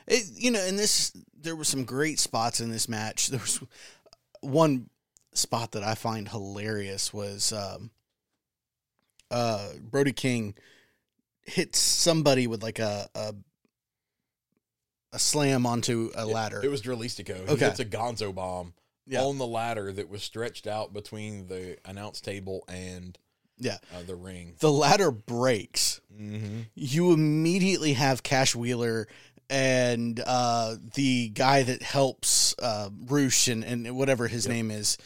[0.07, 3.27] It, you know, and this there were some great spots in this match.
[3.31, 3.61] There was
[4.41, 4.89] one
[5.33, 7.89] spot that I find hilarious was um,
[9.31, 10.55] uh, Brody King
[11.41, 13.33] hits somebody with like a a,
[15.13, 16.61] a slam onto a ladder.
[16.63, 17.35] It was Dralistico.
[17.47, 17.65] He Okay.
[17.65, 18.73] hits a Gonzo bomb
[19.07, 19.23] Yeah.
[19.23, 23.17] on the ladder that was stretched out between the announce table and
[23.57, 23.77] Yeah.
[23.93, 24.55] uh, the ring.
[24.59, 26.01] the ladder breaks.
[26.13, 26.61] Mm-hmm.
[26.75, 29.07] You immediately have Cash Wheeler
[29.49, 34.53] and uh, the guy that helps uh, Rush and, and whatever his Yep.
[34.55, 34.97] name is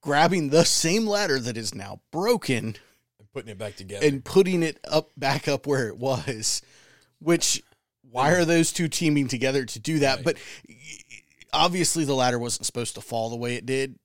[0.00, 2.76] grabbing the same ladder that is now broken
[3.18, 4.06] and Putting it back together.
[4.06, 6.62] and putting it up back up where it was
[7.20, 7.62] which
[8.10, 10.24] why are those two teaming together to do that Right.
[10.24, 10.36] but
[11.52, 13.98] obviously the ladder wasn't supposed to fall the way it did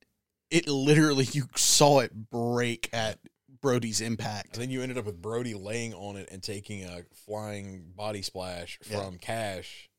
[0.51, 3.17] it literally you saw it break at
[3.63, 7.01] brody's impact And then you ended up with Brody laying on it and taking a
[7.25, 9.03] flying body splash Yeah.
[9.05, 9.89] from Cash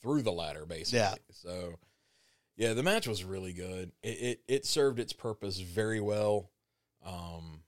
[0.00, 1.00] through the ladder, basically.
[1.00, 1.14] Yeah.
[1.32, 1.74] So,
[2.56, 3.92] yeah, the match was really good.
[4.02, 6.50] It it, it served its purpose very well.
[7.04, 7.64] Um,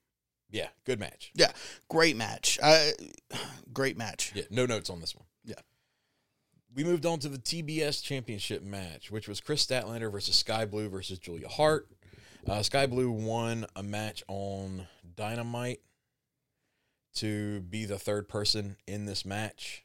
[0.51, 1.33] yeah, good match.
[1.35, 1.51] Yeah,
[1.89, 2.91] great match uh,
[3.73, 5.27] great match Yeah, no notes on this one.
[5.45, 5.57] Yeah.
[6.75, 10.89] We moved on to the TBS Championship match, which was Kris Statlander versus Sky Blue
[10.89, 11.89] versus Julia Hart.
[12.49, 14.87] Uh, Sky Blue won a match on
[15.17, 15.81] Dynamite
[17.15, 19.85] to be the third person in this match.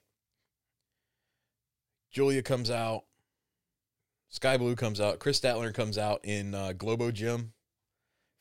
[2.09, 3.03] Julia comes out.
[4.29, 5.19] Sky Blue comes out.
[5.19, 7.53] Kris Statlander comes out in uh, Globo Gym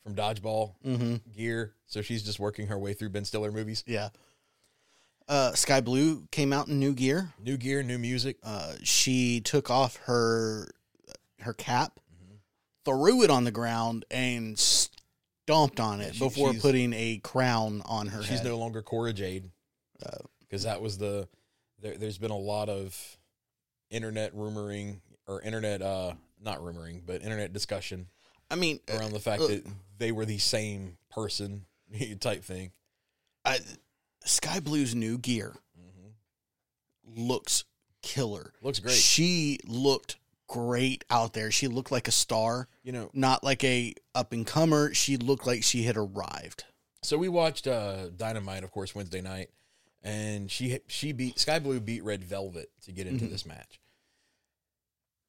[0.03, 1.15] from Dodgeball mm-hmm.
[1.35, 1.73] gear.
[1.85, 3.83] So she's just working her way through Ben Stiller movies.
[3.85, 4.09] Yeah.
[5.27, 7.33] Uh, Sky Blue came out in new gear.
[7.39, 8.37] New gear, new music.
[8.43, 10.69] Uh, she took off her
[11.41, 11.99] her cap.
[12.87, 18.07] Threw it on the ground, and stomped on it she- before putting a crown on
[18.07, 18.45] her She's head.
[18.47, 19.49] no longer Cora Jade
[20.05, 21.27] Uh, because that was the.
[21.79, 23.17] There, there's been a lot of
[23.91, 28.07] internet rumoring or internet, uh, not rumoring, but internet discussion
[28.49, 29.65] I mean, uh, around the fact uh, that
[29.97, 31.65] they were the same person
[32.19, 32.71] type thing.
[33.45, 33.59] I,
[34.25, 35.53] Sky Blue's new gear
[37.15, 37.63] looks
[38.01, 38.53] killer.
[38.61, 38.93] Looks great.
[38.95, 40.17] She looked
[40.47, 41.51] great out there.
[41.51, 44.93] She looked like a star, You know, not like a up and comer.
[44.93, 46.63] She looked like she had arrived.
[47.03, 49.49] so we watched uh, Dynamite, of course, Wednesday night,
[50.03, 53.29] and she she beat Sky Blue beat Red Velvet to get into Mhm.
[53.31, 53.79] this match.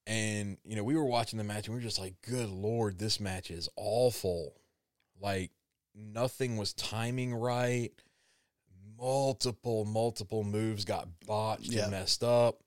[0.07, 2.99] And you know, we were watching the match, and we were just like, "Good lord,
[2.99, 4.55] this match is awful."
[5.21, 5.51] Like
[5.95, 7.93] nothing was timing right.
[8.97, 11.83] Multiple, multiple moves got botched Yeah.
[11.83, 12.63] and messed up.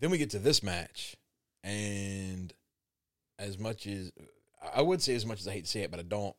[0.00, 1.16] Then we get to this match,
[1.64, 2.52] and
[3.38, 4.12] as much as
[4.74, 6.34] I would say, as much as I hate to say it, but I don't.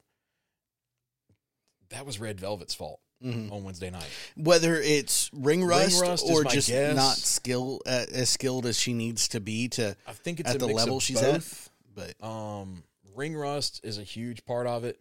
[1.90, 3.52] That was Red Velvet's fault Mhm.
[3.52, 4.08] on Wednesday night.
[4.38, 6.96] Whether it's ring rust, rust or just guess.
[6.96, 10.60] not skill uh, as skilled as she needs to be to, I think it's At
[10.60, 11.70] the level she's both.
[11.96, 12.16] at.
[12.20, 15.00] but Um, ring rust is a huge part of it,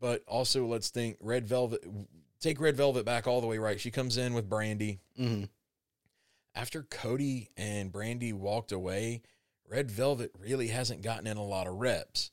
[0.00, 1.84] but also let's think Red Velvet.
[2.40, 3.80] Take Red Velvet back all the way right.
[3.80, 5.48] She comes in with Brandi mhm.
[6.54, 9.22] After Cody and Brandi walked away.
[9.68, 12.30] Red Velvet really hasn't gotten in a lot of reps.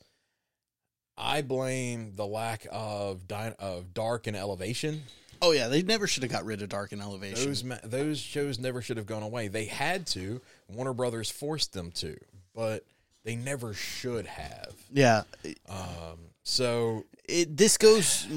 [1.17, 5.03] I blame the lack of dy- of dark and elevation.
[5.41, 7.45] oh yeah, they never should have got rid of Dark and Elevation.
[7.47, 9.47] Those ma- those shows never should have gone away.
[9.47, 10.41] They had to.
[10.67, 12.17] Warner Brothers forced them to,
[12.53, 12.86] but
[13.24, 14.74] they never should have.
[14.91, 15.24] yeah,
[15.69, 18.28] Um, so it, this goes.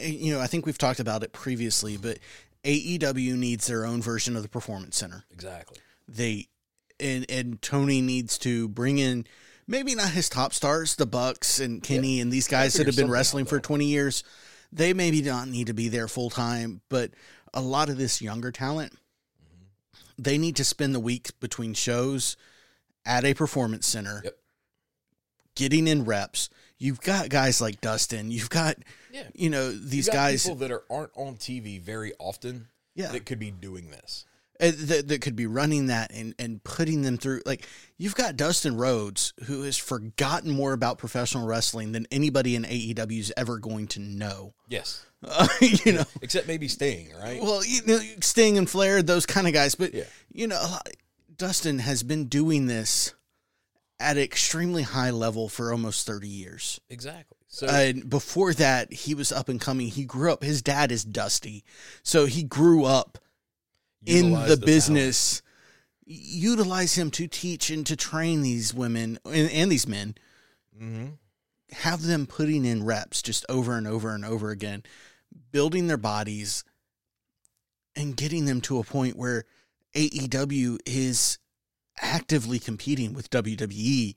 [0.00, 2.18] You know, I think we've talked about it previously, but
[2.64, 5.24] AEW needs their own version of the Performance Center.
[5.30, 5.78] exactly.
[6.06, 6.48] They
[7.00, 9.26] and and Tony needs to bring in
[9.66, 13.10] maybe not his top stars, the Bucks and Kenny and these guys that have been
[13.10, 14.24] wrestling for 20 years.
[14.72, 17.10] They maybe don't need to be there full time, but
[17.54, 18.92] a lot of this younger talent,
[20.18, 22.36] they need to spend the week between shows
[23.06, 24.38] at a performance center, Yep.
[25.54, 26.50] getting in reps.
[26.78, 28.30] You've got guys like Dustin.
[28.30, 28.76] You've got,
[29.12, 29.24] Yeah.
[29.34, 30.42] you know, You these got guys.
[30.44, 32.68] people that are aren't on TV very often.
[32.94, 33.08] Yeah.
[33.12, 34.24] that could be doing this.
[34.60, 37.42] uh, that, that could be running that and, and putting them through.
[37.46, 37.64] Like
[37.96, 43.20] you've got Dustin Rhodes, who has forgotten more about professional wrestling than anybody in AEW
[43.20, 44.52] is ever going to know.
[44.68, 47.40] Yes, Uh, you know, except maybe Sting, right?
[47.40, 49.76] well, you know, Sting and Flair, those kind of guys.
[49.76, 50.04] But Yeah.
[50.32, 50.60] you know,
[51.36, 53.14] Dustin has been doing this
[54.00, 56.80] at an extremely high level for almost thirty years.
[56.88, 57.36] exactly.
[57.50, 59.88] So And before that, he was up and coming.
[59.88, 60.44] He grew up.
[60.44, 61.64] His dad is Dusty,
[62.02, 63.18] so he grew up
[64.04, 64.64] in the, talent.
[64.66, 65.42] business.
[66.10, 70.14] Utilize him to teach and to train these women and, and these men.
[70.80, 71.18] Mhm.
[71.72, 74.84] Have them putting in reps just over and over and over again,
[75.52, 76.64] building their bodies,
[77.96, 79.44] and getting them to a point where
[79.94, 81.38] AEW is
[82.00, 84.14] actively competing with WWE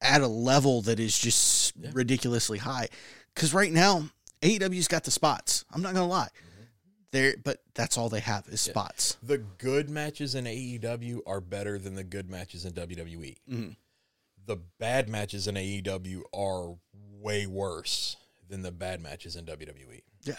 [0.00, 1.90] at a level that is just Yeah.
[1.94, 2.88] ridiculously high.
[3.34, 4.10] Because right now,
[4.42, 5.64] AEW's got the spots.
[5.70, 6.28] I'm not gonna lie,
[7.10, 8.72] there, but that's all they have is Yeah.
[8.72, 9.16] spots.
[9.22, 13.36] The good matches in AEW are better than the good matches in WWE.
[13.48, 13.76] Mhm.
[14.46, 20.02] The bad matches in AEW are way worse than the bad matches in WWE.
[20.24, 20.34] Yeah.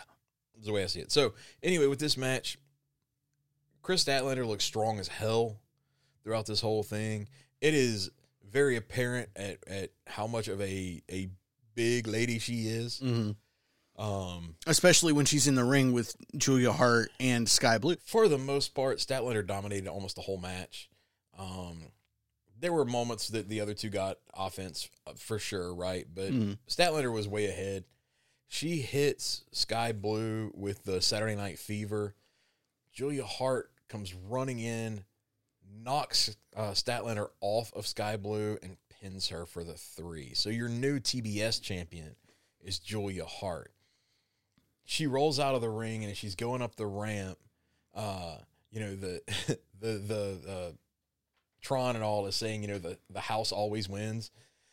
[0.54, 1.12] That's the way I see it.
[1.12, 2.58] So, anyway, with this match,
[3.82, 5.60] Kris Statlander looks strong as hell
[6.26, 7.30] throughout this whole thing.
[7.62, 8.12] It is
[8.52, 11.30] very apparent at, at how much of a, a
[11.76, 13.00] big lady she is.
[13.00, 13.32] hmm
[13.98, 17.96] Um, Especially when she's in the ring with Julia Hart and Sky Blue.
[18.04, 20.90] for the most part, Statlander dominated almost the whole match.
[21.38, 21.84] Um,
[22.60, 26.06] there were moments that the other two got offense uh, for sure, right?
[26.14, 26.58] But Mhm.
[26.68, 27.84] Statlander was way ahead.
[28.48, 32.16] She hits Sky Blue with the Saturday Night Fever.
[32.94, 35.04] Julia Hart comes running in,
[35.84, 40.34] knocks uh, Statlander off of Sky Blue, and pins her for the three.
[40.34, 42.16] So your new TBS champion
[42.64, 43.72] is Julia Hart.
[44.86, 47.38] She rolls out of the ring, and as she's going up the ramp,
[47.94, 48.38] uh,
[48.72, 49.22] you know the
[49.80, 50.72] the the uh,
[51.62, 54.32] Tron and all is saying, you know, the the house always wins.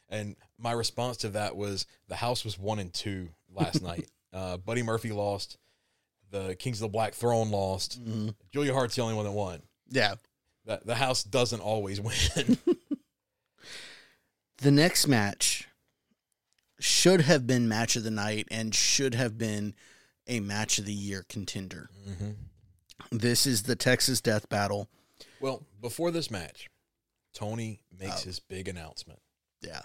[0.09, 4.11] And my response to that was the house was one and two last night.
[4.33, 5.57] Uh, Buddy Murphy lost.
[6.31, 8.03] The Kings of the Black Throne lost.
[8.03, 8.35] Mhm.
[8.53, 9.63] Julia Hart's the only one that won.
[9.91, 10.15] Yeah.
[10.65, 12.01] The, the house doesn't always
[12.37, 12.59] win.
[14.59, 15.67] The next match
[16.79, 19.75] should have been match of the night and should have been
[20.27, 21.91] a match of the year contender.
[22.09, 22.31] mm-hmm.
[23.11, 24.89] This is the Texas Death Battle.
[25.41, 26.69] Well, before this match,
[27.35, 28.27] Tony makes Oh.
[28.27, 29.21] his big announcement.
[29.61, 29.81] Yeah.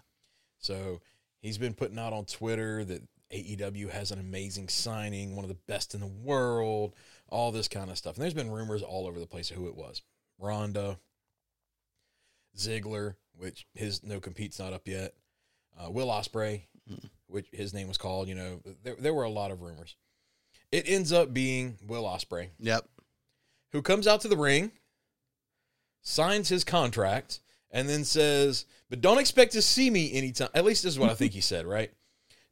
[0.60, 1.02] So
[1.42, 3.02] he's been putting out on Twitter that
[3.34, 6.96] AEW has an amazing signing, one of the best in the world,
[7.30, 8.16] all this kind of stuff.
[8.16, 10.04] And there's been rumors all over the place of who it was.
[10.38, 11.00] Ronda,
[12.56, 15.14] Ziggler, which his no compete's not up yet.
[15.78, 17.10] Uh, Will Ospreay, Mhm.
[17.28, 18.28] which his name was called.
[18.28, 19.96] You know, there there were a lot of rumors.
[20.72, 22.90] It ends up being Will Ospreay, Yep.
[23.72, 24.72] who comes out to the ring,
[26.02, 30.50] signs his contract, and then says, But don't expect to see me anytime.
[30.54, 31.94] At least this is what I think he said, right?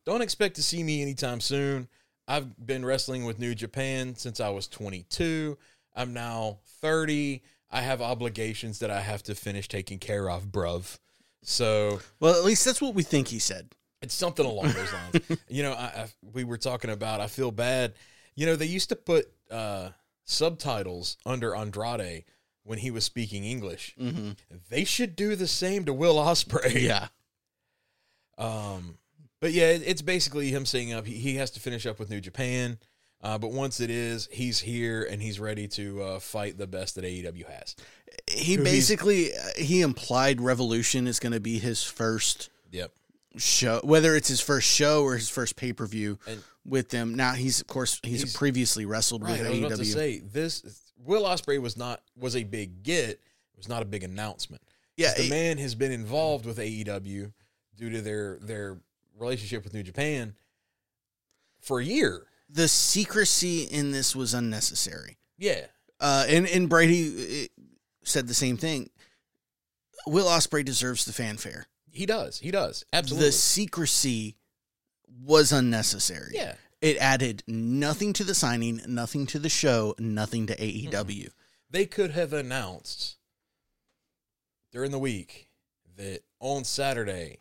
[0.03, 1.87] Don't expect to see me anytime soon.
[2.27, 5.57] I've been wrestling with New Japan since I was 22.
[5.95, 7.41] I'm now 30.
[7.71, 10.97] I have obligations that I have to finish taking care of, bruv.
[11.43, 13.73] So Well, at least that's what we think he said.
[14.01, 15.39] it's something along those lines.
[15.49, 17.21] you know, I, I we were talking about.
[17.21, 17.93] I feel bad.
[18.35, 19.89] You know, they used to put uh,
[20.25, 22.25] subtitles under Andrade
[22.63, 23.95] when he was speaking English.
[23.99, 24.31] Mm-hmm.
[24.69, 26.81] They should do the same to Will Ospreay.
[26.81, 27.07] Yeah.
[28.37, 28.97] Um,
[29.39, 31.05] but yeah, it, it's basically him saying up.
[31.05, 32.79] He, he has to finish up with New Japan.
[33.21, 36.95] Uh, but once it is, he's here and he's ready to uh, fight the best
[36.95, 37.75] that AEW has.
[38.27, 42.91] He Who basically uh, he implied Revolution is going to be his first Yep.
[43.37, 46.19] show, whether it's his first show or his first pay per view
[46.65, 47.15] with them.
[47.15, 49.39] Now he's of course he's, He's- previously wrestled Right.
[49.39, 50.63] with I was about to say this.
[51.03, 53.09] Will Ospreay was not was a big get.
[53.11, 53.19] It
[53.57, 54.61] was not a big announcement.
[54.97, 57.31] yeah, the it- man has been involved with AEW
[57.75, 58.77] due to their their
[59.17, 60.35] relationship with New Japan
[61.61, 62.27] for a year.
[62.49, 65.17] The secrecy in this was unnecessary.
[65.37, 65.65] Yeah.
[65.99, 67.63] Uh, and and Brady uh,
[68.03, 68.89] said the same thing.
[70.07, 71.65] Will Ospreay deserves the fanfare.
[71.91, 72.39] He does.
[72.39, 72.85] He does.
[72.93, 73.27] Absolutely.
[73.27, 74.35] The secrecy
[75.23, 76.31] was unnecessary.
[76.33, 76.55] yeah.
[76.81, 80.89] It added nothing to the signing, nothing to the show, nothing to Mm-hmm.
[80.93, 81.29] AEW.
[81.71, 83.17] They could have announced
[84.71, 85.49] during the week
[85.97, 87.39] that on Saturday,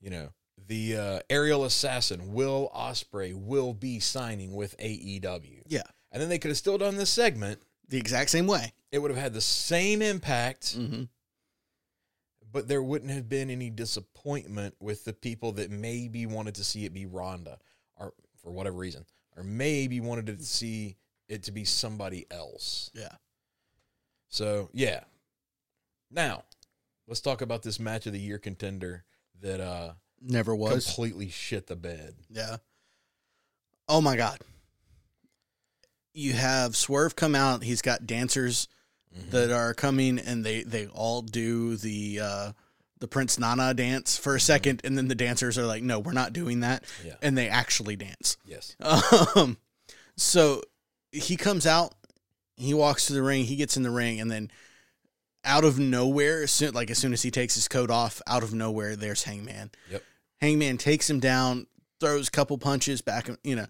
[0.00, 0.30] you know,
[0.70, 5.62] the uh, aerial assassin Will Ospreay will be signing with AEW.
[5.66, 5.82] Yeah.
[6.12, 7.60] And then they could have still done this segment.
[7.88, 8.72] The exact same way.
[8.92, 10.74] It would have had the same impact.
[10.74, 11.02] hmm
[12.52, 16.84] but there wouldn't have been any disappointment with the people that maybe wanted to see
[16.84, 17.58] it be Ronda
[17.96, 18.12] or
[18.42, 19.04] for whatever reason
[19.36, 20.96] or maybe wanted to see
[21.28, 22.90] it to be somebody else.
[22.92, 23.14] Yeah.
[24.30, 25.04] So yeah.
[26.10, 26.42] Now,
[27.06, 29.04] let's talk about this match of the year contender
[29.40, 30.84] that uh Never was.
[30.86, 32.14] completely shit the bed.
[32.30, 32.56] Yeah.
[33.88, 34.38] Oh my god.
[36.12, 37.62] You have Swerve come out.
[37.62, 38.68] He's got dancers
[39.18, 39.30] Mm-hmm.
[39.30, 42.52] that are coming, and they they all do the uh,
[43.00, 46.12] the Prince Nana dance for a second, and then the dancers are like, "No, we're
[46.12, 47.08] not doing that," Mm-hmm.
[47.08, 47.14] Yeah.
[47.20, 48.36] and they actually dance.
[48.44, 48.76] Yes.
[49.34, 49.56] Um,
[50.16, 50.62] so
[51.10, 51.92] he comes out,
[52.54, 54.48] he walks to the ring, he gets in the ring, and then
[55.44, 58.54] out of nowhere, soon, like as soon as he takes his coat off, out of
[58.54, 59.72] nowhere, there's Hangman.
[59.90, 60.04] Yep.
[60.40, 61.66] Hangman takes him down,
[62.00, 63.66] throws a couple punches back, you know,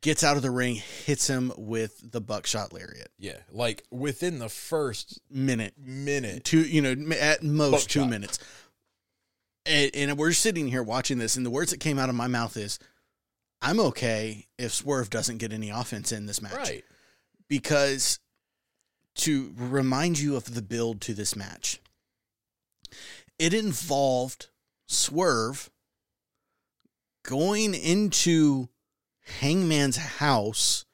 [0.00, 3.10] gets out of the ring, hits him with the buckshot lariat.
[3.18, 3.38] Yeah.
[3.50, 6.44] Like within the first Minute, minute.
[6.44, 8.38] two, you know, at most two minutes.
[9.66, 12.26] And, and we're sitting here watching this, and the words that came out of my
[12.26, 12.78] mouth is,
[13.62, 16.84] "I'm okay if Swerve doesn't get any offense in this match." Right.
[17.48, 18.18] because
[19.16, 21.80] to remind you of the build to this match,
[23.38, 24.48] it involved
[24.86, 25.70] Swerve
[27.24, 28.68] going into
[29.40, 30.84] Hangman's house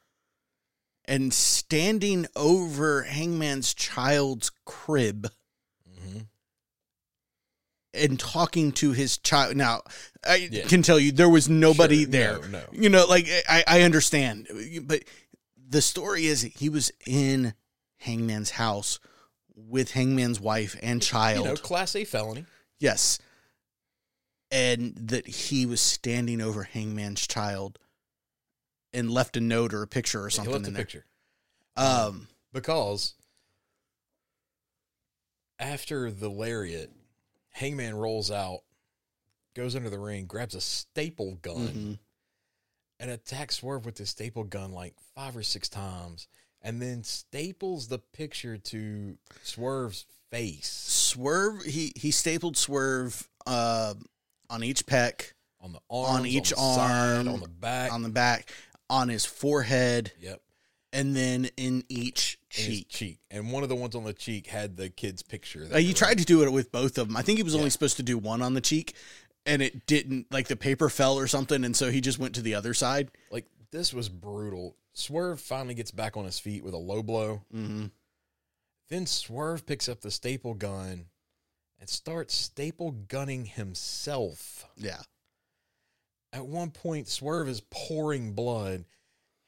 [1.05, 5.27] and standing over Hangman's child's crib
[5.85, 6.19] hmm
[7.93, 9.57] and talking to his child.
[9.57, 9.81] Now,
[10.25, 10.63] I Yeah.
[10.65, 12.11] can tell you there was nobody Sure.
[12.11, 12.39] there.
[12.43, 12.65] No, no.
[12.71, 14.47] You know, like I, I understand,
[14.83, 15.03] but
[15.57, 17.53] the story is he was in
[17.97, 18.99] Hangman's house
[19.53, 21.45] with Hangman's wife and child.
[21.45, 22.45] You know, class A felony.
[22.79, 23.19] yes.
[24.51, 27.79] And that he was standing over Hangman's child
[28.93, 30.83] and left a note or a picture or He something left in a there.
[30.83, 31.05] picture.
[31.77, 33.13] Um, Because
[35.59, 36.91] after the lariat,
[37.51, 38.61] Hangman rolls out,
[39.55, 41.99] goes under the ring, grabs a staple gun, mhm.
[42.99, 46.27] and attacks Swerve with the staple gun like five or six times,
[46.61, 53.93] and then staples the picture to Swerve's face Swerve, he, he stapled Swerve uh,
[54.51, 55.31] on each pec,
[55.61, 57.91] on the arms, On each side, arm, on the back.
[57.91, 58.51] on the back,
[58.89, 60.41] on his forehead, yep.
[60.91, 62.89] and then in each cheek.
[62.89, 63.19] cheek.
[63.31, 65.67] And one of the ones on the cheek had the kid's picture.
[65.71, 67.17] Uh, he tried to do it with both of them.
[67.17, 68.93] I think he was only supposed to do one on the cheek,
[69.45, 70.27] and it didn't.
[70.31, 73.09] Like the paper fell or something, and so he just went to the other side.
[73.31, 74.75] like this was brutal.
[74.93, 77.43] Swerve finally gets back on his feet with a low blow.
[77.55, 77.85] Mm-hmm.
[78.89, 81.05] Then Swerve picks up the staple gun
[81.81, 84.65] and starts staple gunning himself.
[84.77, 85.01] Yeah,
[86.31, 88.85] At one point, Swerve is pouring blood.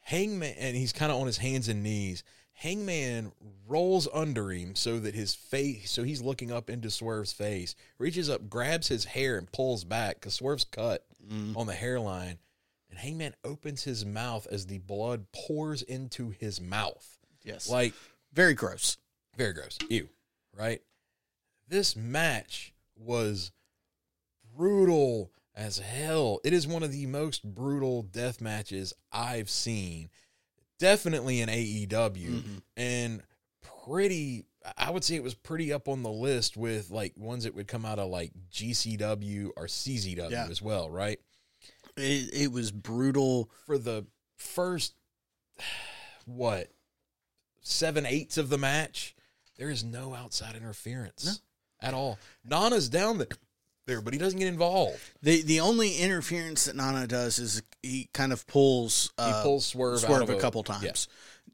[0.01, 2.23] Hangman, and he's kind of on his hands and knees.
[2.55, 3.31] Hangman
[3.67, 8.29] rolls under him so that his face, so he's looking up into Swerve's face, reaches
[8.29, 11.55] up, grabs his hair, and pulls back because Swerve's cut Mhm.
[11.55, 12.37] on the hairline.
[12.89, 17.17] And Hangman opens his mouth as the blood pours into his mouth.
[17.43, 17.93] yes, Like,
[18.33, 18.97] very gross.
[19.37, 19.77] very gross.
[19.89, 20.09] Ew.
[20.53, 20.81] Right?
[21.73, 23.51] This match was
[24.55, 26.39] brutal as hell.
[26.43, 30.11] It is one of the most brutal death matches I've seen.
[30.77, 32.29] Definitely in AEW.
[32.43, 32.61] Mhm.
[32.77, 33.23] And
[33.85, 34.45] pretty
[34.77, 37.67] I would say it was pretty up on the list with like ones that would
[37.67, 40.45] come out of like GCW or CZW Yeah.
[40.47, 41.19] as well, right?
[41.97, 43.49] It, it was brutal.
[43.65, 44.05] For the
[44.37, 44.93] first
[46.25, 46.69] what
[47.61, 49.15] seven eighths of the match,
[49.57, 51.31] there is no outside interference No.
[51.83, 52.17] At all.
[52.45, 53.27] Nana's down there,
[53.87, 54.99] there, but he doesn't get involved.
[55.21, 59.65] the The only interference that Nana does is he kind of pulls He uh, pulls
[59.65, 61.07] Swerve, out Swerve of a couple yeah, times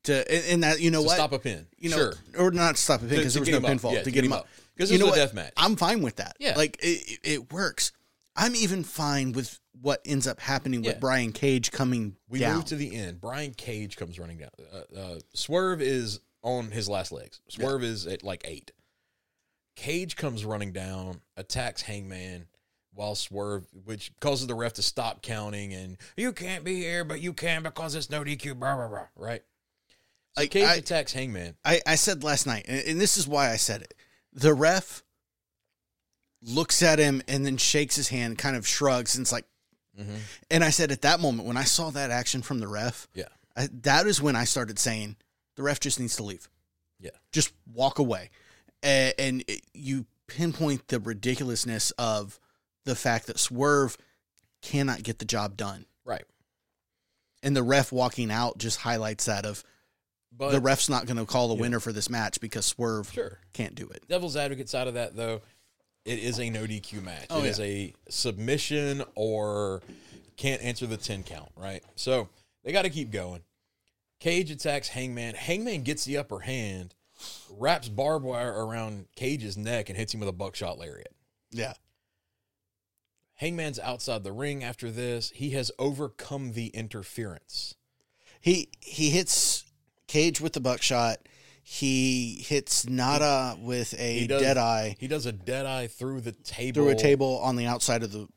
[0.04, 1.68] to, and, and that you know to what stop a pin.
[1.78, 2.14] you know, sure.
[2.38, 4.48] or not stop a pin because there was no pinfall Yeah, to get him up.
[4.76, 5.54] because You it was know a death match.
[5.58, 6.36] I'm fine with that.
[6.40, 6.54] Yeah.
[6.56, 7.92] like it, it works.
[8.36, 11.00] I'm even fine with what ends up happening with Yeah.
[11.00, 12.58] Brian Cage coming We down.
[12.58, 13.20] move to the end.
[13.20, 14.50] Brian Cage comes running down.
[14.74, 17.42] Uh, uh, Swerve is on his last legs.
[17.50, 18.72] Swerve is at like eight.
[19.80, 22.48] Cage comes running down, attacks Hangman
[22.94, 27.22] while Swerve, which causes the ref to stop counting and you can't be here, but
[27.22, 28.60] you can because it's no DQ.
[28.60, 29.08] Blah blah blah.
[29.16, 29.42] Right.
[30.36, 31.56] So Like, Cage I- attacks Hangman.
[31.64, 33.94] I, I said last night, and, and this is why I said it.
[34.34, 35.02] The ref
[36.42, 39.46] looks at him and then shakes his hand, kind of shrugs, and it's like,
[39.98, 40.20] Mhm.
[40.52, 43.28] and I said at that moment when I saw that action from the ref, Yeah.
[43.56, 45.18] I, that is when I started saying
[45.56, 46.50] the ref just needs to leave.
[47.02, 47.12] Yeah.
[47.32, 48.30] just walk away,
[48.84, 52.40] and, and it, you pinpoint the ridiculousness of
[52.86, 53.98] the fact that Swerve
[54.62, 56.26] cannot get the job done, Right.
[57.44, 59.64] and the ref walking out just highlights that of
[60.32, 61.62] But the ref's not going to call the Yeah.
[61.62, 63.40] winner for this match because Swerve sure.
[63.54, 64.08] can't do it.
[64.08, 65.42] devil's advocate side of that though,
[66.06, 67.26] it is a no DQ match.
[67.30, 67.66] Oh, It is yeah.
[67.66, 69.82] a submission or
[70.38, 71.84] can't answer the ten count, right?
[71.96, 72.30] So
[72.64, 73.42] They got to keep going.
[74.20, 75.36] Cage attacks Hangman.
[75.36, 76.94] Hangman gets the upper hand,
[77.50, 81.14] wraps barbed wire around Cage's neck, and hits him with a buckshot lariat.
[81.52, 81.74] Yeah.
[83.36, 85.32] Hangman's outside the ring after this.
[85.34, 87.76] He has overcome the interference.
[88.42, 89.66] He he hits
[90.08, 91.20] Cage with the buckshot.
[91.64, 96.32] He hits Nana with a does- dead eye He does a dead eye through the
[96.32, 98.28] table through a table on the outside of the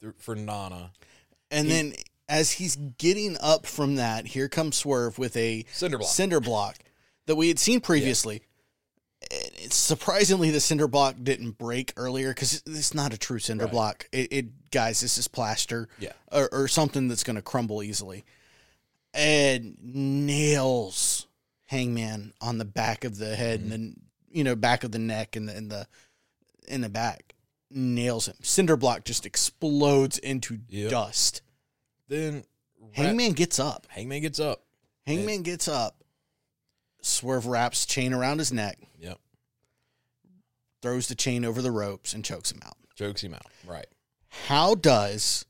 [0.00, 0.92] th- for Nana.
[1.52, 1.94] and He- then
[2.28, 6.10] as he's getting up from that, here comes Swerve with a Cinder block.
[6.10, 6.78] cinder block
[7.26, 8.42] that we had seen previously.
[9.30, 13.64] And it's surprisingly the cinder block didn't break earlier because it's not a true cinder
[13.64, 13.70] Right.
[13.72, 14.08] block.
[14.12, 16.12] It, it guys, this is plaster, Yeah.
[16.32, 18.24] or, or something that's going to crumble easily,
[19.12, 21.26] and nails
[21.66, 23.72] Hangman on the back of the head Mm-hmm.
[23.72, 23.96] and then
[24.32, 25.86] you know back of the neck and the in the
[26.68, 27.34] in the back
[27.70, 28.36] nails him.
[28.42, 30.90] Cinder block just explodes into Yep.
[30.90, 31.42] dust.
[32.08, 32.44] Then
[32.92, 33.86] Hangman gets up.
[33.90, 34.64] Hangman gets up.
[35.06, 35.99] Hangman gets up.
[37.02, 39.18] Swerve wraps chain around his neck, Yep.
[40.82, 42.76] throws the chain over the ropes, and chokes him out.
[42.94, 43.46] Chokes him out.
[43.64, 43.86] Right.
[44.28, 45.44] How does,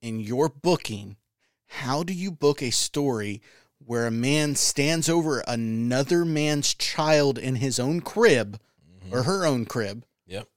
[0.00, 1.16] in your booking,
[1.66, 3.42] how do you book a story
[3.84, 8.60] where a man stands over another man's child in his own crib
[9.10, 10.48] or her own crib, Yep.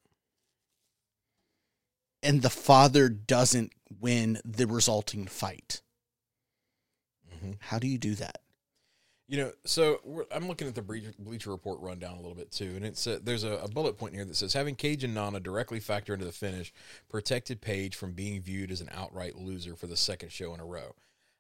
[2.24, 5.82] and the father doesn't win the resulting fight?
[7.34, 7.58] Mhm.
[7.62, 8.42] How do you do that?
[9.32, 12.52] You know, so we're, I'm looking at the Bleacher, Bleacher Report rundown a little bit
[12.52, 15.14] too, and it's uh, there's a, a bullet point here that says having Cage and
[15.14, 16.74] Nana directly factor into the finish
[17.08, 20.66] protected Page from being viewed as an outright loser for the second show in a
[20.66, 20.96] row.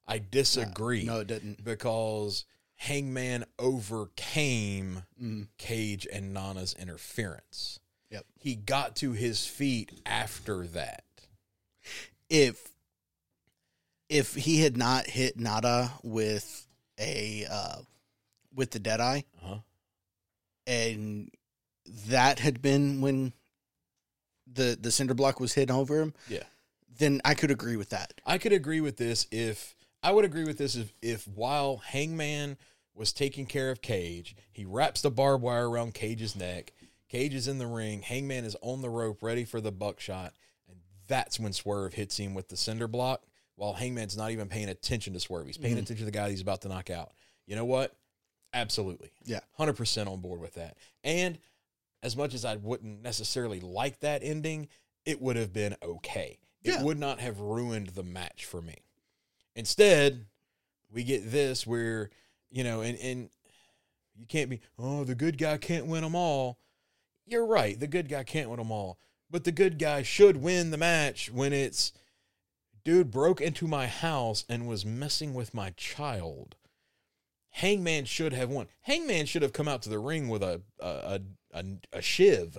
[0.07, 1.03] I disagree.
[1.03, 1.65] No, it didn't.
[1.65, 2.45] because
[2.77, 5.49] Hangman overcame Mm.
[5.57, 7.81] Cage and Nana's interference.
[8.09, 8.25] Yep.
[8.39, 11.03] He got to his feet after that.
[12.29, 12.69] if
[14.07, 16.67] if he had not hit Nana with
[17.01, 17.75] a uh,
[18.53, 19.57] with the dead eye, Uh-huh.
[20.67, 21.29] and
[22.07, 23.33] that had been when
[24.51, 26.43] the the cinder block was hit over him, Yeah.
[26.99, 28.13] then I could agree with that.
[28.25, 32.57] I could agree with this if I would agree with this if, if while Hangman
[32.93, 36.73] was taking care of Cage, he wraps the barbed wire around Cage's neck.
[37.07, 38.01] Cage is in the ring.
[38.01, 40.33] Hangman is on the rope, ready for the buckshot,
[40.69, 43.23] and that's when Swerve hits him with the cinder block.
[43.55, 45.83] While Hangman's not even paying attention to Swerve, he's paying mm-hmm.
[45.83, 47.11] attention to the guy he's about to knock out.
[47.45, 47.95] You know what?
[48.53, 49.39] Absolutely, Yeah.
[49.53, 50.77] hundred percent on board with that.
[51.03, 51.37] And
[52.03, 54.67] as much as I wouldn't necessarily like that ending,
[55.05, 56.39] it would have been okay.
[56.63, 56.83] It Yeah.
[56.83, 58.77] would not have ruined the match for me.
[59.55, 60.25] Instead,
[60.91, 62.09] we get this where,
[62.49, 63.29] you know, and, and
[64.15, 66.59] you can't be, oh, the good guy can't win them all.
[67.25, 67.79] You're right.
[67.79, 68.99] The good guy can't win them all.
[69.29, 71.93] But the good guy should win the match when it's,
[72.83, 76.55] dude broke into my house and was messing with my child.
[77.51, 78.67] Hangman should have won.
[78.81, 81.21] Hangman should have come out to the ring with a a a,
[81.53, 81.63] a,
[81.93, 82.57] a shiv.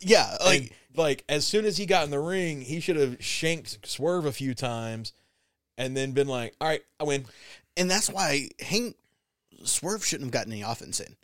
[0.00, 3.24] Yeah, like Like like as soon as he got in the ring, he should have
[3.24, 5.12] shanked Swerve a few times,
[5.78, 7.24] and then been like, "All right, I win."
[7.78, 8.94] and that's why Hang
[9.62, 11.16] Swerve shouldn't have gotten any offense in.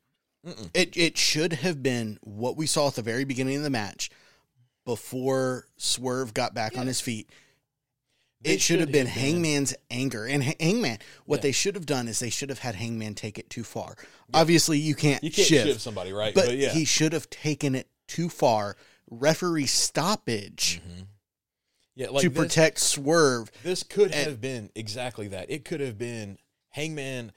[0.46, 0.70] Mm-mm.
[0.72, 4.10] It it should have been what we saw at the very beginning of the match,
[4.84, 7.28] before Swerve got back on his feet.
[8.44, 10.98] It should have been been- Hangman's anger and Hangman.
[11.26, 11.42] What Yeah.
[11.42, 13.96] they should have done is they should have had Hangman take it too far.
[14.32, 16.34] Obviously, you can't, You can't shiv, shiv, somebody, right?
[16.34, 18.76] but, yeah, he should have taken it too far.
[19.10, 20.80] Referee stoppage
[21.94, 23.50] yeah, like to this, protect Swerve.
[23.62, 25.50] This could and- have been exactly that.
[25.50, 26.38] It could have been
[26.70, 27.32] Hangman.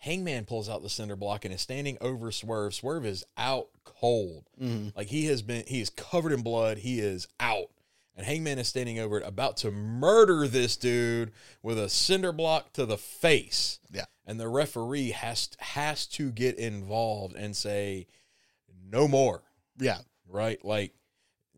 [0.00, 2.72] Hangman pulls out the cinder block and is standing over Swerve.
[2.74, 4.44] Swerve is out cold.
[4.60, 4.94] Mhm.
[4.96, 6.78] Like he has been, he is covered in blood.
[6.78, 7.70] He is out.
[8.18, 11.30] And Hangman is standing over it, about to murder this dude
[11.62, 13.78] with a cinder block to the face.
[13.92, 14.06] Yeah.
[14.26, 18.08] And the referee has has to get involved and say,
[18.90, 19.44] "No more."
[19.78, 19.98] Yeah,
[20.28, 20.62] Right?
[20.64, 20.94] Like,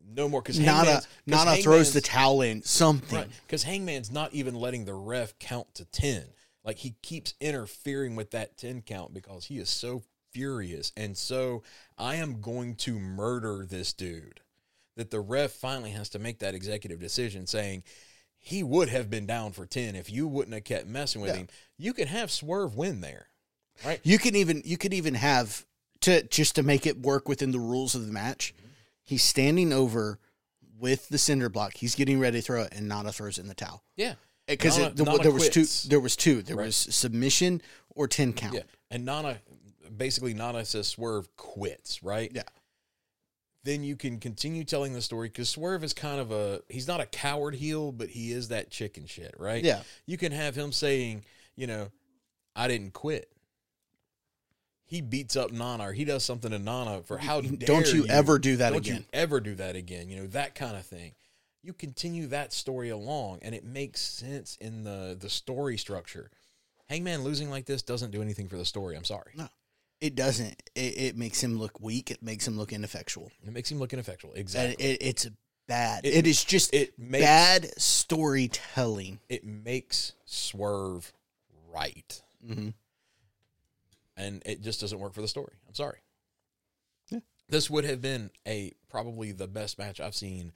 [0.05, 0.43] no more.
[0.43, 2.61] Because Nana Nana throws the towel in.
[2.61, 3.17] Something.
[3.17, 3.27] Right.
[3.47, 6.25] Because Hangman's not even letting the ref count to 10.
[6.63, 11.63] Like he keeps interfering with that 10 count because he is so furious and so
[11.97, 14.41] I am going to murder this dude.
[14.97, 17.83] That the ref finally has to make that executive decision saying
[18.37, 21.37] he would have been down for 10 if you wouldn't have kept messing with Yeah.
[21.37, 21.47] him.
[21.77, 23.27] You could have Swerve win there.
[23.85, 23.99] Right?
[24.03, 25.65] You can even you could even have
[26.01, 28.53] to just to make it work within the rules of the match.
[28.57, 28.67] Mm-hmm.
[29.03, 30.19] He's standing over
[30.77, 31.75] with the cinder block.
[31.75, 34.11] He's getting ready to throw it, and Nana throws it in the towel Yeah.
[34.47, 35.83] Eh, because there, Nana there was quits.
[35.83, 35.89] two.
[35.89, 36.41] There was two.
[36.41, 36.65] There Right.
[36.65, 37.61] was submission
[37.91, 38.55] or ten count.
[38.55, 38.63] Yeah.
[38.89, 39.39] And Nana
[39.95, 42.31] basically Nana says Swerve quits, right?
[42.33, 42.43] Yeah.
[43.63, 46.99] Then you can continue telling the story because Swerve is kind of a he's not
[46.99, 49.63] a coward heel, but he is that chicken shit, right?
[49.63, 49.81] Yeah.
[50.05, 51.23] You can have him saying,
[51.55, 51.89] you know,
[52.55, 53.29] I didn't quit.
[54.85, 58.05] He beats up Nana or he does something to Nana for how dare Don't you
[58.07, 58.73] ever do that again.
[58.73, 58.97] don't again.
[58.97, 60.09] you ever do that again?
[60.09, 61.13] You know, that kind of thing.
[61.63, 66.31] You continue that story along and it makes sense in the the story structure.
[66.89, 68.97] Hangman losing like this doesn't do anything for the story.
[68.97, 69.31] I'm sorry.
[69.37, 69.47] No.
[70.01, 70.61] It doesn't.
[70.75, 72.09] It, it makes him look weak.
[72.11, 73.31] It makes him look ineffectual.
[73.45, 74.33] It makes him look ineffectual.
[74.33, 74.83] Exactly.
[74.83, 75.29] it, it's
[75.67, 76.05] bad.
[76.05, 79.19] It- it is just it makes bad storytelling.
[79.29, 81.13] it makes Swerve
[81.73, 82.21] right.
[82.45, 82.69] hmm
[84.17, 85.53] and it just doesn't work for the story.
[85.67, 85.97] I'm sorry.
[87.09, 87.19] Yeah.
[87.49, 90.51] This would have been a probably the best match I've seen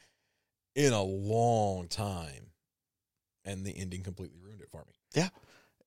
[0.75, 2.47] in a long time,
[3.45, 4.93] and the ending completely ruined it for me.
[5.15, 5.29] Yeah,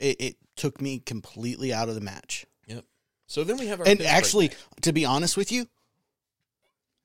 [0.00, 2.46] it, it took me completely out of the match.
[3.28, 4.50] So then we have our and actually,
[4.80, 5.68] to be honest with you,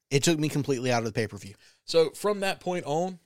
[0.09, 1.53] it took me completely out of the pay per view.
[1.85, 3.19] so from that point on,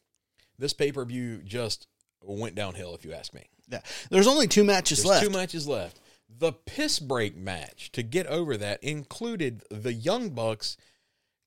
[0.59, 1.87] this pay per view just
[2.21, 2.93] went downhill.
[2.95, 3.81] If you ask me, Yeah.
[4.09, 5.23] There's only two matches there's left.
[5.25, 5.99] two matches left.
[6.39, 10.75] The piss break match to get over that included the Young Bucks,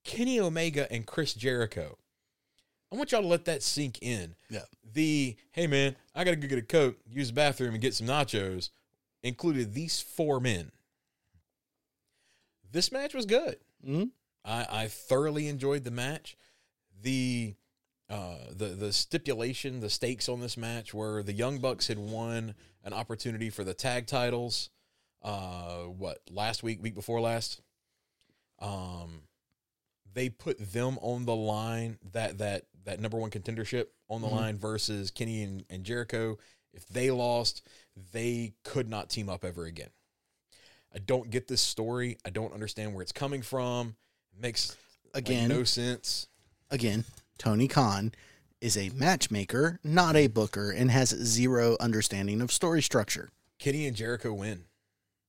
[0.03, 1.97] Kenny Omega, and Chris Jericho.
[2.91, 4.35] I want y'all to let that sink in.
[4.49, 4.61] Yeah.
[4.93, 8.07] The hey man, I gotta go get a coat, use the bathroom, and get some
[8.07, 8.69] nachos
[9.23, 10.71] included these four men.
[12.71, 13.57] This match was good.
[13.83, 14.05] hmm
[14.43, 16.35] I, I thoroughly enjoyed the match.
[17.03, 17.55] The
[18.09, 22.55] uh, the the stipulation, the stakes on this match were the Young Bucks had won
[22.83, 24.69] an opportunity for the tag titles.
[25.21, 27.61] Uh, what last week, week before last?
[28.59, 29.21] Um,
[30.13, 34.31] they put them on the line that that that number one contendership on the Mhm.
[34.31, 36.37] line versus Kenny and, and Jericho.
[36.73, 37.61] If they lost,
[38.11, 39.89] they could not team up ever again.
[40.93, 42.17] I don't get this story.
[42.25, 43.95] I don't understand where it's coming from.
[44.35, 44.75] It makes
[45.13, 46.27] like, Again, no sense.
[46.69, 47.05] again,
[47.37, 48.13] Tony Khan
[48.59, 53.29] is a matchmaker, not a booker, and has zero understanding of story structure.
[53.57, 54.65] Kenny and Jericho win,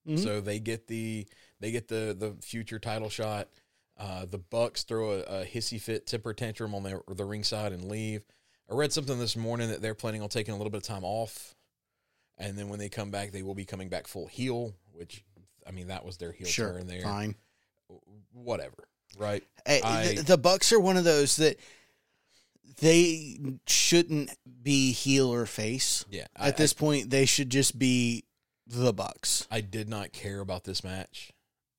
[0.06, 0.22] Mhm.
[0.22, 1.26] so they get the
[1.60, 3.48] they get the the future title shot.
[3.96, 7.88] Uh, the Bucks throw a, a hissy fit temper tantrum on the the ringside and
[7.88, 8.22] leave.
[8.70, 11.04] I read something this morning that they're planning on taking a little bit of time
[11.04, 11.54] off,
[12.38, 14.74] and then when they come back, they will be coming back full heel.
[14.92, 15.24] Which
[15.66, 17.02] I mean, that was their heel sure, turn there.
[17.02, 17.34] fine.
[18.32, 18.88] Whatever,
[19.18, 19.44] right?
[19.66, 21.58] I- the, the Bucks are one of those that
[22.80, 24.30] they shouldn't
[24.62, 26.04] be heel or face.
[26.10, 26.26] Yeah.
[26.36, 28.24] I- At this point, they should just be
[28.66, 29.46] the Bucks.
[29.50, 31.32] I did not care about this match.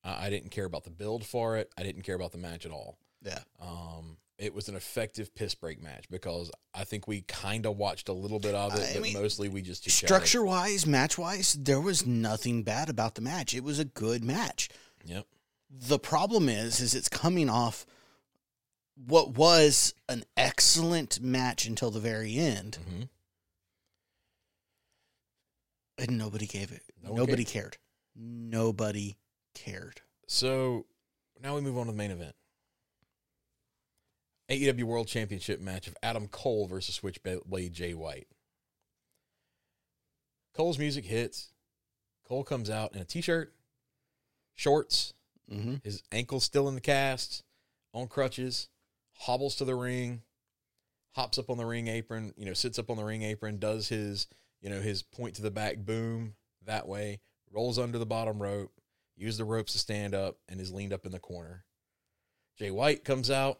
[0.04, 1.72] I, I didn't care about the build for it.
[1.78, 2.98] I didn't care about the match at all.
[3.24, 3.40] Yeah.
[3.60, 8.10] Um, it was an effective piss break match because I think we kind of watched
[8.10, 9.90] a little bit of it, I but mean, mostly we just.
[9.90, 13.54] Structure wise, match wise, there was nothing bad about the match.
[13.54, 14.70] It was a good match.
[15.06, 15.26] Yep.
[15.70, 17.86] The problem is, is it's coming off
[19.08, 23.04] what was an excellent match until the very end, hmm
[25.98, 26.82] and nobody gave it.
[27.04, 27.78] No nobody cared.
[28.16, 29.16] Nobody
[29.54, 30.02] cared.
[30.28, 30.86] So
[31.42, 32.36] now we move on to the main event.
[34.50, 38.28] AEW World Championship match of Adam Cole versus Switchblade Jay White.
[40.54, 41.50] Cole's music hits.
[42.28, 43.54] Cole comes out in a t-shirt,
[44.56, 45.14] shorts,
[45.52, 45.76] Mm-hmm.
[45.84, 47.44] his ankle's still in the cast,
[47.94, 48.70] on crutches,
[49.18, 50.22] hobbles to the ring,
[51.12, 53.90] hops up on the ring apron, you know, sits up on the ring apron, does
[53.90, 54.28] his,
[54.62, 56.36] you know, his point to the back boom
[56.66, 57.20] that way,
[57.52, 58.72] rolls under the bottom rope,
[59.18, 61.66] uses the ropes to stand up, and is leaned up in the corner.
[62.58, 63.60] Jay White comes out,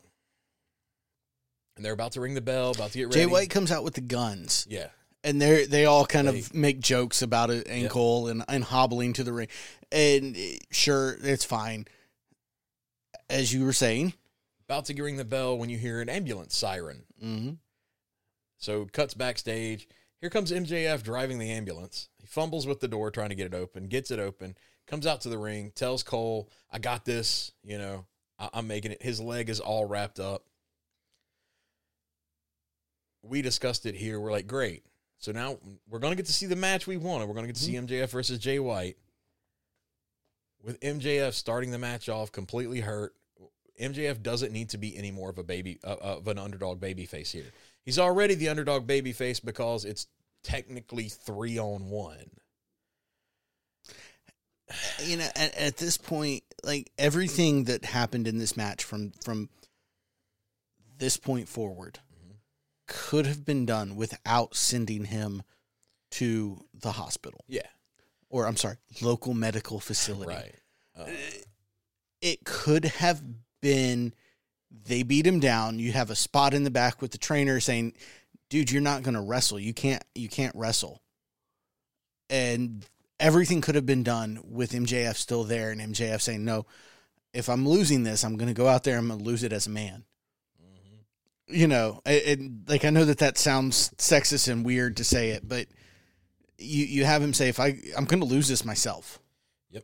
[1.76, 3.20] and they're about to ring the bell, about to get ready.
[3.20, 4.88] Jay White comes out with the guns, yeah,
[5.24, 9.24] and they they all kind of make jokes about it, ankle and and hobbling to
[9.24, 9.48] the ring.
[9.92, 11.86] And eh, sure, it's fine.
[13.30, 14.14] As you were saying,
[14.68, 17.04] about to ring the bell when you hear an ambulance siren.
[17.24, 17.52] mm-hmm.
[18.58, 19.88] So cuts backstage.
[20.22, 22.08] Here comes MJF driving the ambulance.
[22.18, 24.56] He fumbles with the door trying to get it open, gets it open,
[24.88, 27.52] comes out to the ring, tells Cole, I got this.
[27.64, 28.06] You know,
[28.40, 29.04] I- I'm making it.
[29.04, 30.46] His leg is all wrapped up.
[33.24, 34.20] We discussed it here.
[34.20, 34.84] We're like, great.
[35.18, 35.58] So now
[35.90, 37.28] we're going to get to see the match we wanted.
[37.28, 38.98] We're going to get to see MJF versus Jay White.
[40.62, 43.14] With MJF starting the match off completely hurt,
[43.80, 47.06] MJF doesn't need to be any more of a baby uh, of an underdog baby
[47.06, 47.46] face here.
[47.84, 50.08] He's already the underdog baby face because it's
[50.44, 52.30] technically three on one.
[55.04, 59.50] you know, at, at this point, like everything that happened in this match from from
[60.98, 62.00] this point forward.
[62.88, 65.44] Could have been done without sending him
[66.12, 67.68] to the hospital, Yeah,
[68.30, 70.34] or I'm sorry, local medical facility.
[70.34, 70.56] right.
[70.96, 71.12] Uh,
[72.22, 73.22] It could have
[73.62, 74.14] been
[74.86, 75.78] They beat him down.
[75.78, 77.94] You have a spot in the back with the trainer saying,
[78.50, 79.60] "Dude, you're not going to wrestle.
[79.60, 80.04] You can't.
[80.16, 81.04] You can't wrestle."
[82.30, 82.86] And
[83.20, 86.66] everything could have been done with MJF still there, and MJF saying, "No,
[87.34, 88.98] if I'm losing this, I'm going to go out there.
[88.98, 90.06] I'm going to lose it as a man."
[91.54, 95.30] You know, it, it, like I know that that sounds sexist and weird to say
[95.30, 95.68] it, but
[96.58, 99.20] you you have him say, "If I I'm going to lose this myself."
[99.70, 99.84] Yep.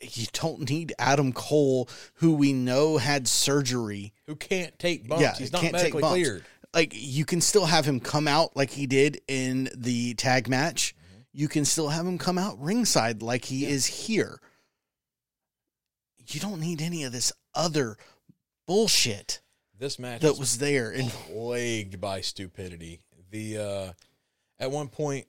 [0.00, 4.12] You don't need Adam Cole, who we know had surgery.
[4.26, 5.22] Who can't take bumps?
[5.22, 6.44] Yeah, He's not medically cleared.
[6.72, 10.94] Like you can still have him come out like he did in the tag match.
[10.96, 11.22] Mm-hmm.
[11.32, 14.40] You can still have him come out ringside like he is here.
[16.26, 17.98] You don't need any of this other
[18.66, 19.41] bullshit
[19.82, 20.92] This match that was there.
[20.92, 23.00] And plagued by stupidity.
[23.32, 23.92] The uh
[24.60, 25.26] at one point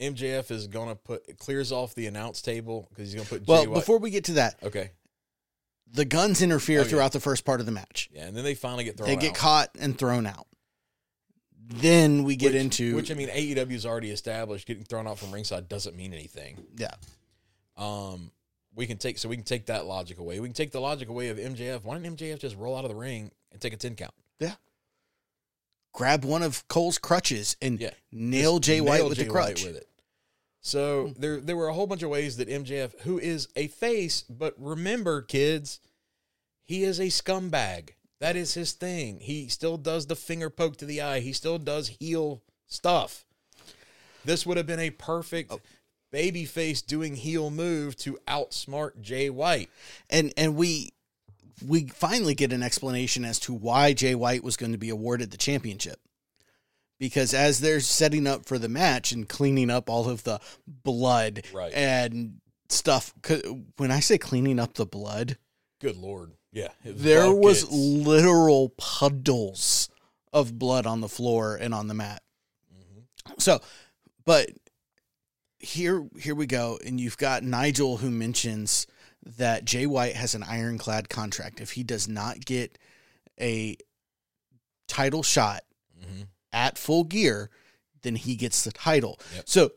[0.00, 3.74] MJF is gonna put clears off the announce table because he's gonna put well, White.
[3.74, 4.90] before we get to that, okay,
[5.88, 6.88] the Gunns interfere Oh, yeah.
[6.88, 8.10] throughout the first part of the match.
[8.12, 9.08] yeah, and then they finally get thrown.
[9.08, 9.36] They get out.
[9.36, 10.48] caught and thrown out.
[11.68, 14.66] Then we get which, into which I mean AEW's already established.
[14.66, 16.58] Getting thrown out from ringside doesn't mean anything.
[16.76, 16.94] yeah.
[17.76, 18.32] Um,
[18.74, 20.38] we can take so we can take that logic away.
[20.40, 21.84] We can take the logic away of MJF.
[21.84, 24.14] Why didn't MJF just roll out of the ring and take a ten count?
[24.38, 24.54] Yeah.
[25.92, 27.90] Grab one of Cole's crutches and Yeah.
[28.12, 29.62] nail Jay White Nail with Jay the crutch.
[29.64, 29.88] White with it.
[30.60, 31.20] So hmm.
[31.20, 34.54] there there were a whole bunch of ways that MJF, who is a face, but
[34.58, 35.80] remember, kids,
[36.64, 37.90] he is a scumbag.
[38.18, 39.20] That is his thing.
[39.20, 41.20] He still does the finger poke to the eye.
[41.20, 43.26] He still does heel stuff.
[44.24, 45.60] This would have been a perfect Oh.
[46.10, 49.70] baby face doing heel move to outsmart Jay White.
[50.10, 50.92] and and we
[51.64, 55.30] we finally get an explanation as to why Jay White was going to be awarded
[55.30, 55.98] the championship.
[56.98, 61.42] Because as they're setting up for the match and cleaning up all of the blood
[61.52, 61.72] Right.
[61.74, 62.40] and
[62.70, 63.12] stuff,
[63.76, 65.36] when I say cleaning up the blood,
[65.80, 66.32] Good lord.
[66.52, 66.68] Yeah.
[66.84, 69.90] was there was literal puddles
[70.32, 72.22] of blood on the floor and on the mat.
[72.74, 73.32] Mm-hmm.
[73.38, 73.60] So,
[74.24, 74.50] but
[75.58, 78.86] here here we go and you've got Nigel who mentions
[79.38, 82.78] that Jay White has an ironclad contract if he does not get
[83.40, 83.76] a
[84.88, 85.62] title shot
[86.00, 86.28] Mhm.
[86.52, 87.50] at full gear
[88.02, 89.18] then he gets the title.
[89.34, 89.44] Yep.
[89.48, 89.70] So,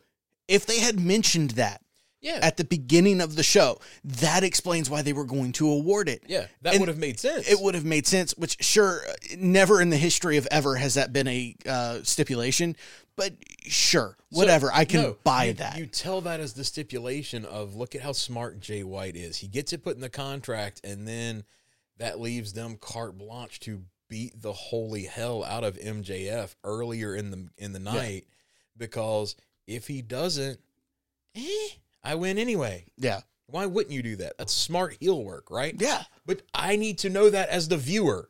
[0.47, 1.81] if they had mentioned that
[2.21, 2.37] Yeah.
[2.43, 6.21] at the beginning of the show, that explains why they were going to award it.
[6.27, 6.45] yeah.
[6.61, 7.47] That and would have made sense.
[7.47, 9.03] It would have made sense, which sure,
[9.35, 12.75] never in the history of ever has that been a uh, stipulation,
[13.19, 13.33] but
[13.67, 14.71] sure, whatever.
[14.73, 15.77] I can No, buy you- that.
[15.77, 19.37] You tell that as the stipulation of look at how smart Jay White is.
[19.37, 21.43] He gets it put in the contract, and then
[21.97, 27.29] that leaves them carte blanche to beat the holy hell out of MJF earlier in
[27.29, 28.25] the in the night.
[28.77, 29.35] Because
[29.67, 30.59] if he doesn't,
[31.35, 31.67] eh,
[32.03, 32.85] I win anyway.
[32.97, 33.21] yeah.
[33.47, 34.37] Why wouldn't you do that?
[34.37, 35.75] That's smart heel work, right?
[35.77, 36.03] Yeah.
[36.25, 38.29] But I need to know that as the viewer.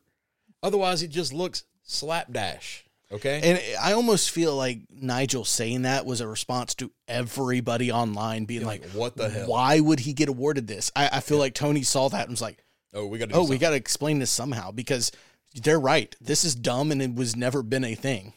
[0.64, 2.86] Otherwise, it just looks slapdash.
[3.12, 3.42] Okay.
[3.44, 8.66] And I almost feel like Nigel saying that was a response to everybody online being
[8.66, 9.48] like, like, what the hell?
[9.48, 10.92] why would he get awarded this?
[10.96, 13.36] I, I feel like Tony saw that and was like, oh, we got to.
[13.36, 15.12] oh, we got to explain this somehow because
[15.56, 16.16] they're right.
[16.22, 18.34] This is dumb and it was never been a thing.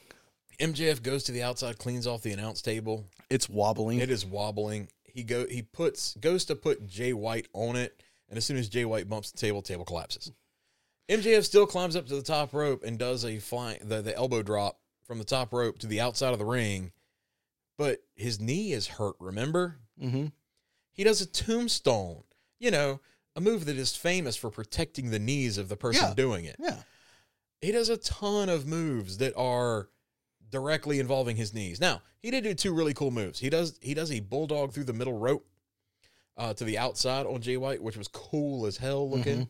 [0.59, 3.05] MJF goes to the outside, cleans off the announce table.
[3.29, 3.99] It's wobbling.
[3.99, 4.89] It is wobbling.
[5.05, 8.69] He go he puts goes to put Jay White on it, and as soon as
[8.69, 10.33] Jay White bumps the table, table collapses.
[11.09, 14.43] MJF still climbs up to the top rope and does a flying the, the elbow
[14.43, 16.93] drop from the top rope to the outside of the ring,
[17.77, 19.17] but his knee is hurt.
[19.19, 20.27] Remember, mm-hmm.
[20.93, 22.23] he does a tombstone.
[22.59, 23.01] You know,
[23.35, 26.15] a move that is famous for protecting the knees of the person Yeah.
[26.15, 26.57] doing it.
[26.61, 26.83] Yeah.
[27.61, 29.89] He does a ton of moves that are
[30.51, 31.81] directly involving his knees.
[31.81, 33.39] Now, he did do two really cool moves.
[33.41, 35.47] He does he does a bulldog through the middle rope
[36.37, 39.47] uh, to the outside on Jay White, which was cool as hell looking.
[39.47, 39.49] Mhm.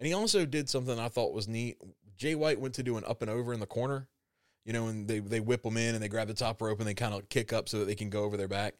[0.00, 1.76] And he also did something I thought was neat.
[2.16, 4.08] Jay White went to do an up and over in the corner.
[4.64, 6.88] You know, and they they whip them in and they grab the top rope and
[6.88, 8.74] they kind of kick up so that they can go over their back.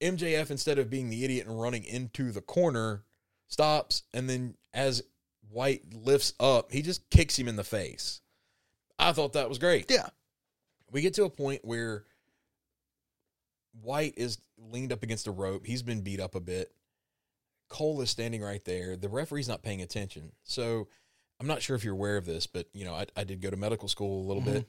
[0.00, 3.04] MJF instead of being the idiot and running into the corner,
[3.48, 5.02] stops and then as
[5.50, 8.20] White lifts up, he just kicks him in the face.
[8.98, 9.90] I thought that was great.
[9.90, 10.08] Yeah.
[10.90, 12.04] We get to a point where
[13.80, 15.66] White is leaned up against a rope.
[15.66, 16.72] He's been beat up a bit.
[17.72, 18.96] Cole is standing right there.
[18.96, 20.32] The referee's not paying attention.
[20.44, 20.88] So
[21.40, 23.48] I'm not sure if you're aware of this, but you know, I, I did go
[23.50, 24.66] to medical school a little bit.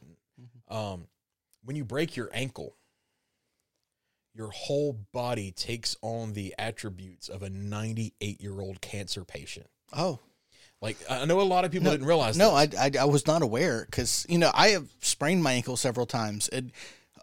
[0.70, 1.08] Um,
[1.64, 2.78] when you break your ankle,
[4.34, 9.68] your whole body takes on the attributes of a 98 year old cancer patient.
[9.96, 10.20] Oh,
[10.82, 12.38] Like I know a lot of people didn't realize.
[12.38, 12.52] No.
[12.52, 16.06] I, I, I was not aware because, you know, I have sprained my ankle several
[16.08, 16.48] times.
[16.48, 16.72] And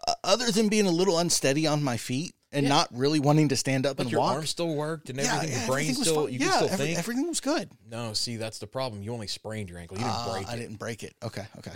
[0.07, 2.69] uh, other than being a little unsteady on my feet, and Yeah.
[2.69, 4.31] not really wanting to stand up But and your walk.
[4.31, 5.49] Your arm still worked and everything.
[5.51, 6.99] yeah, your brain still, you yeah, can still every- think.
[6.99, 7.69] everything was good.
[7.89, 9.01] no, see, that's the problem.
[9.03, 9.97] You only sprained your ankle.
[9.97, 10.57] You didn't Ah, break I it.
[10.57, 11.15] didn't break it.
[11.23, 11.75] Okay, okay.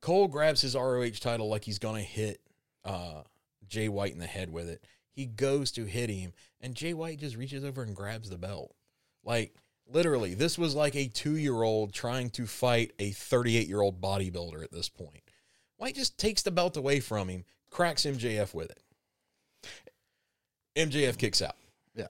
[0.00, 2.40] Cole grabs his ROH title like he's gonna hit
[2.84, 3.22] uh,
[3.68, 4.82] Jay White in the head with it.
[5.12, 8.74] He goes to hit him, and Jay White just reaches over and grabs the belt.
[9.22, 9.54] Like
[9.86, 15.22] literally, this was like a two-year-old trying to fight a 38-year-old bodybuilder at this point.
[15.76, 18.80] White just takes the belt away from him, cracks MJF with it.
[20.76, 21.56] MJF kicks out.
[21.94, 22.06] Yeah.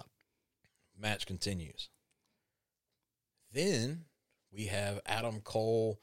[0.99, 1.89] Match continues.
[3.53, 4.05] Then
[4.53, 5.99] we have Adam Cole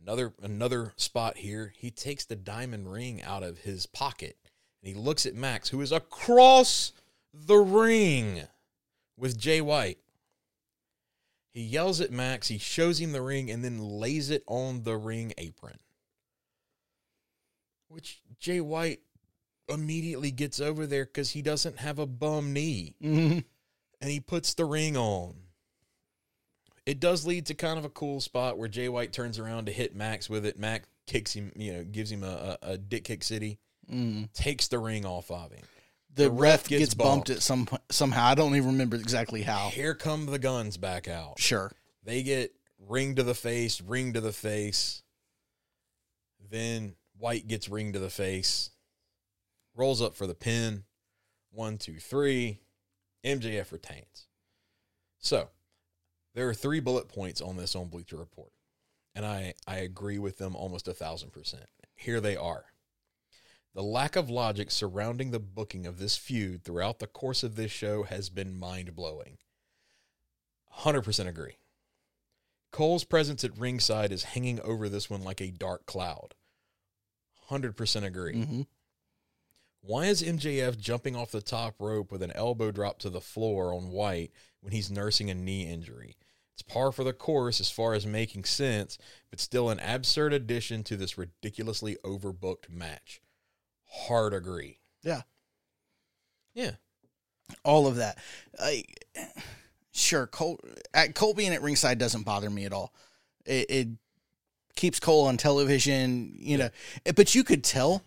[0.00, 1.72] another another spot here.
[1.76, 4.36] He takes the diamond ring out of his pocket
[4.82, 6.92] and he looks at Max, who is across
[7.32, 8.42] the ring
[9.16, 9.98] with Jay White.
[11.50, 14.96] He yells at Max, he shows him the ring, and then lays it on the
[14.96, 15.78] ring apron.
[17.88, 19.00] Which Jay White
[19.68, 23.38] immediately gets over there because he doesn't have a bum knee hmm
[24.00, 25.34] and he puts the ring on.
[26.86, 29.72] It does lead to kind of a cool spot where Jay White turns around to
[29.72, 30.58] hit Max with it.
[30.58, 33.58] Max kicks him, you know, gives him a, a, a dick kick city,
[33.92, 35.64] mm takes the ring off of him.
[36.14, 37.30] The, The ref, ref gets, gets bumped, bumped.
[37.30, 38.24] at some somehow.
[38.26, 39.68] I don't even remember exactly how.
[39.70, 41.38] Here come the Gunns back out.
[41.40, 41.72] Sure.
[42.04, 42.54] They get
[42.86, 45.02] ring to the face, ring to the face.
[46.50, 48.70] Then White gets ring to the face,
[49.78, 50.84] rolls up for the pin.
[51.50, 52.60] One, two, three.
[53.24, 54.26] MJF retains.
[55.18, 55.48] So
[56.34, 58.52] there are three bullet points on this on Bleacher Report,
[59.14, 61.66] and I, I agree with them almost a thousand percent.
[61.96, 62.66] Here they are.
[63.74, 67.70] The lack of logic surrounding the booking of this feud throughout the course of this
[67.70, 69.38] show has been mind blowing.
[70.78, 71.58] 100% agree.
[72.70, 76.34] Cole's presence at ringside is hanging over this one like a dark cloud.
[77.50, 78.42] 100% agree.
[78.44, 78.62] hmm
[79.80, 83.72] Why is MJF jumping off the top rope with an elbow drop to the floor
[83.72, 86.16] on White when he's nursing a knee injury?
[86.54, 88.98] It's par for the course as far as making sense,
[89.30, 93.20] but still an absurd addition to this ridiculously overbooked match.
[93.86, 94.80] Hard agree.
[95.02, 95.22] Yeah.
[96.54, 96.72] Yeah.
[97.64, 98.18] All of that.
[98.58, 98.82] I,
[99.92, 100.58] sure, Cole,
[100.92, 102.92] at uh, Cole being at ringside doesn't bother me at all.
[103.46, 103.88] It, it
[104.74, 106.70] keeps Cole on television, you know.
[107.14, 108.02] But you could tell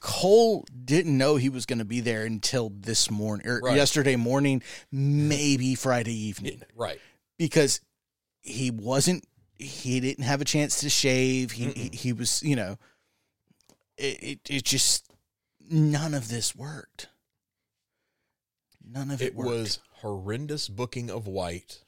[0.00, 3.76] Cole didn't know he was going to be there until this morning or er, Right.
[3.76, 6.62] yesterday morning, maybe Friday evening.
[6.74, 7.00] Right.
[7.38, 7.80] because
[8.40, 9.24] he wasn't
[9.58, 12.78] he didn't have a chance to shave he he, he was you know
[13.96, 15.04] it, it it just
[15.68, 17.08] none of this worked
[18.88, 21.82] none of it, It was horrendous booking of White,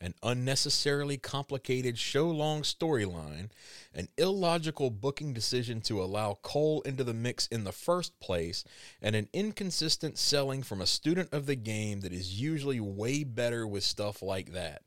[0.00, 3.50] an unnecessarily complicated show long storyline,
[3.94, 8.64] an illogical booking decision to allow Cole into the mix in the first place,
[9.02, 13.66] and an inconsistent selling from a student of the game that is usually way better
[13.66, 14.82] with stuff like that.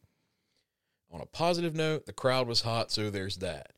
[1.11, 3.73] On a positive note, the crowd was hot, so there's that.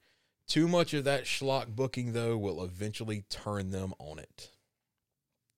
[0.47, 4.51] Too much of that schlock booking, though, will eventually turn them on it.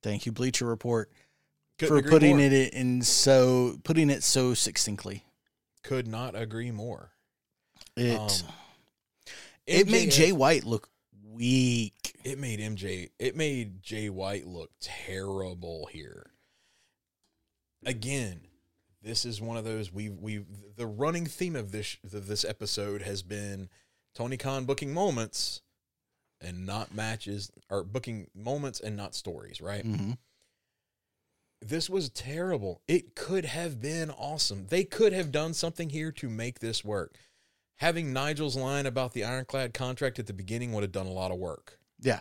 [0.02, 1.12] thank you bleacher report
[1.78, 2.46] Couldn't for putting more.
[2.46, 5.27] it in so putting it so succinctly
[5.88, 7.12] Could not agree more.
[7.96, 8.54] it Um,
[9.66, 10.90] it made Jay White look
[11.32, 13.10] weak It made MJ.
[13.20, 16.32] It made Jay White look terrible here.
[17.86, 18.42] Again,
[19.02, 20.44] this is one of those we we
[20.76, 23.70] the running theme of this of this episode has been
[24.14, 25.62] Tony Khan booking moments
[26.42, 29.86] and not matches or booking moments and not stories, right?
[29.86, 30.12] hmm
[31.62, 32.82] This was terrible.
[32.88, 34.68] It could have been awesome.
[34.68, 37.16] They could have done something here to make this work.
[37.78, 41.32] Having Nigel's line about the ironclad contract at the beginning would have done a lot
[41.32, 41.80] of work.
[42.00, 42.20] yeah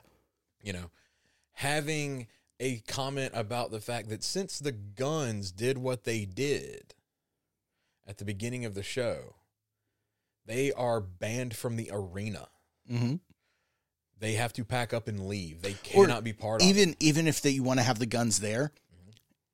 [0.62, 0.90] You know,
[1.52, 2.26] having
[2.60, 6.94] a comment about the fact that since the Gunns did what they did
[8.06, 9.36] at the beginning of the show,
[10.46, 12.48] they are banned from the arena.
[12.88, 13.16] hmm
[14.18, 15.60] They have to pack up and leave.
[15.62, 16.70] They Or cannot be part of it.
[16.70, 18.72] even even if they, you want to have the Gunns there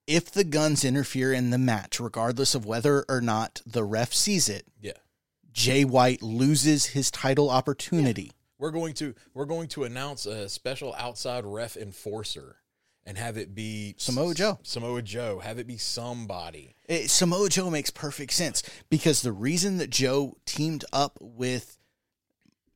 [0.06, 4.48] if the Gunns interfere in the match regardless of whether or not the ref sees
[4.48, 4.92] it Yeah.
[5.52, 10.94] jay white loses his title opportunity We're going to we're going to announce a special
[10.98, 12.56] outside ref enforcer
[13.04, 14.60] and have it be Samoa Joe.
[14.62, 15.40] Samoa Joe.
[15.40, 16.76] Have it be somebody.
[16.86, 21.78] It- samoa joe makes perfect sense because the reason that joe teamed up with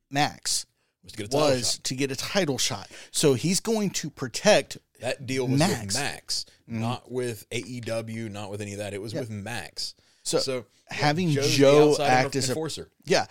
[0.09, 0.65] max
[1.03, 1.97] Was to get a title shot.
[1.97, 5.85] get a title shot so he's going to protect That deal was Max.
[5.85, 6.79] with Max, Mhm.
[6.79, 8.93] not with AEW, not with any of that.
[8.93, 9.21] It was Yeah.
[9.21, 9.93] with Max.
[10.23, 12.89] So, So having Joe's Joe act as a enforcer.
[13.05, 13.25] Yeah.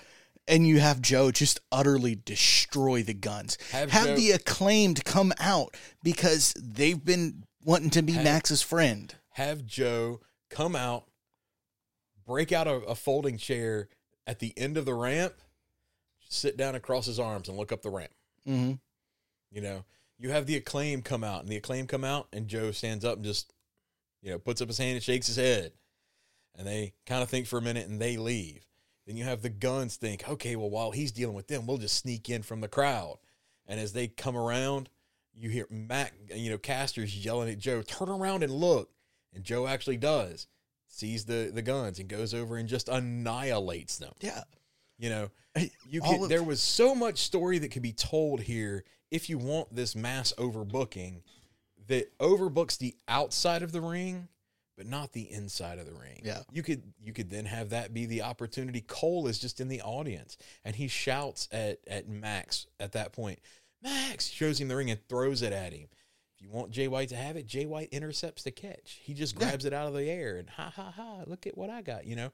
[0.48, 3.58] And you have Joe just utterly destroy the Gunns.
[3.72, 8.62] Have Have, Joe- the acclaimed come out because they've been wanting to be Have- Max's
[8.62, 9.14] friend.
[9.30, 11.10] Have Joe come out,
[12.24, 13.88] break out a, a folding chair
[14.26, 15.34] at the end of the ramp,
[16.28, 18.12] sit down and cross his arms and look up the ramp.
[18.44, 18.72] hmm
[19.50, 19.84] You know,
[20.18, 23.16] you have the acclaim come out, and the acclaim come out, and Joe stands up
[23.16, 23.52] and just,
[24.22, 25.72] you know, puts up his hand and shakes his head.
[26.54, 28.66] And they kind of think for a minute and they leave.
[29.06, 31.96] Then you have the Gunns think, okay, well, while he's dealing with them, we'll just
[31.96, 33.18] sneak in from the crowd.
[33.66, 34.88] And as they come around,
[35.34, 38.90] you hear Max, you know, Casters yelling at Joe, turn around and look.
[39.34, 40.46] And Joe actually does,
[40.88, 44.14] sees the, the Gunns and goes over and just annihilates them.
[44.20, 44.44] Yeah.
[44.98, 45.30] You know,
[45.88, 49.38] you could, of- there was so much story that could be told here if you
[49.38, 51.20] want this mass overbooking
[51.88, 54.28] that overbooks the outside of the ring
[54.76, 56.20] but not the inside of the ring.
[56.22, 56.40] Yeah.
[56.52, 58.82] you could you could then have that be the opportunity.
[58.82, 60.36] Cole is just in the audience
[60.66, 63.38] and he shouts at at max at that point.
[63.82, 65.88] Max shows him the ring and throws it at him.
[66.34, 69.00] If you want jay white to have it jay white intercepts the catch.
[69.02, 69.46] He just Yeah.
[69.48, 72.04] grabs it out of the air and ha ha ha look at what i got
[72.06, 72.30] you know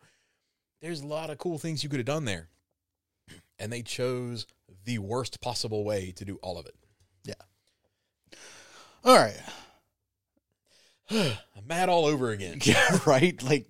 [0.83, 2.49] there's a lot of cool things you could have done there
[3.59, 4.47] and they chose
[4.85, 6.75] the worst possible way to do all of it.
[7.25, 8.37] Yeah.
[9.05, 9.41] All right.
[11.11, 12.59] I'm mad all over again.
[12.65, 13.41] Yeah, right?
[13.43, 13.67] Like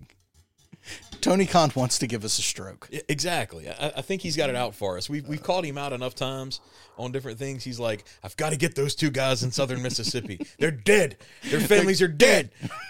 [1.21, 2.89] Tony Khan wants to give us a stroke.
[3.07, 3.69] Exactly.
[3.69, 5.09] I, I think he's got it out for us.
[5.09, 6.59] We've, we've called him out enough times
[6.97, 7.63] on different things.
[7.63, 10.45] He's like, I've got to get those two guys in southern Mississippi.
[10.57, 11.17] They're dead.
[11.49, 12.49] Their families are dead.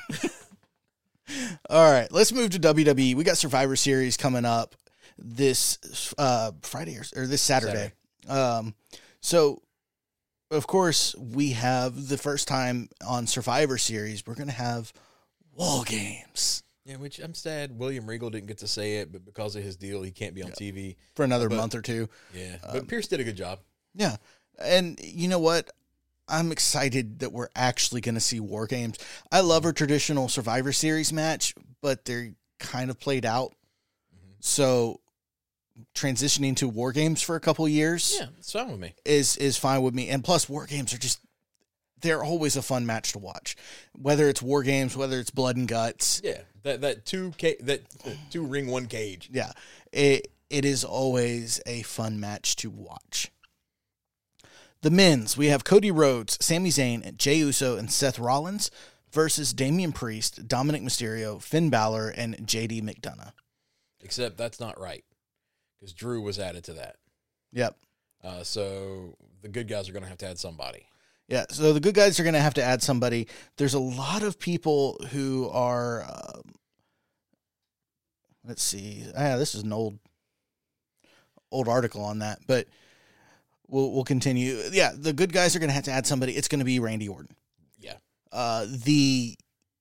[1.70, 3.16] All right, let's move to WWE.
[3.16, 4.76] We got Survivor Series coming up
[5.18, 7.92] this uh, Friday or, or this Saturday.
[8.28, 8.74] Um,
[9.22, 9.62] so,
[10.52, 14.26] of course, we have the first time on Survivor Series.
[14.26, 14.92] We're gonna have
[15.56, 19.56] war games Yeah, which I'm sad William Regal didn't get to say it, but because
[19.56, 20.96] of his deal, he can't be on TV.
[21.16, 22.10] for another But- month or two.
[22.34, 22.58] Yeah.
[22.64, 23.60] Um, But Pearce did a good job.
[23.96, 24.18] Yeah.
[24.60, 25.70] And you know what?
[26.28, 28.98] I'm excited that we're actually going to see war games.
[29.32, 33.54] I love a traditional Survivor Series match, but they're kind of played out.
[34.40, 35.00] So
[35.96, 38.94] transitioning to war games for a couple years Yeah, it's fine with me.
[39.06, 40.10] is is fine with me.
[40.10, 41.20] And plus war games are just
[42.02, 43.56] they're always a fun match to watch.
[43.94, 46.22] Whether it's war games, whether it's blood and guts.
[46.24, 49.30] Yeah, that that two ca- that uh, two ring one cage.
[49.32, 49.52] Yeah.
[49.92, 53.32] It it is always a fun match to watch.
[54.84, 58.70] The men's, we have Cody Rhodes, Sami Zayn, Jey Uso, and Seth Rollins
[59.14, 63.32] versus Damian Priest, Dominic Mysterio, Finn Balor, and JD McDonagh.
[64.02, 65.06] Except that's not right
[65.80, 66.98] because Drew was added to that.
[67.54, 67.78] Yep.
[68.22, 70.86] Uh, so the good guys are going to have to add somebody.
[71.30, 73.30] Yeah, so the good guys are going to have to add somebody.
[73.56, 76.04] There's a lot of people who are.
[76.04, 76.56] Um,
[78.46, 79.06] let's see.
[79.16, 79.98] Ah, this is an old,
[81.54, 82.68] old article on that, but
[83.74, 84.62] we'll we'll continue.
[84.72, 86.34] Yeah, the good guys are going to have to add somebody.
[86.34, 87.36] It's going to be Randy Orton.
[87.80, 87.96] Yeah.
[88.32, 89.36] Uh, the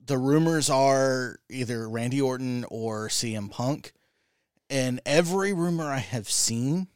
[0.05, 3.93] the rumors are either Randy Orton or CM Punk,
[4.69, 6.89] and every rumor I have seen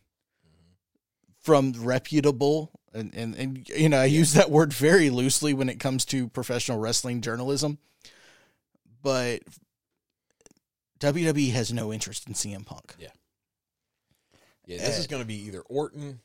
[1.42, 5.78] from reputable and, and, and you know, I use that word very loosely when it
[5.78, 7.78] comes to professional wrestling journalism.
[9.02, 9.42] But
[10.98, 12.94] WWE has no interest in CM Punk.
[12.98, 13.08] Yeah,
[14.64, 16.20] Yeah, this is going to be either Orton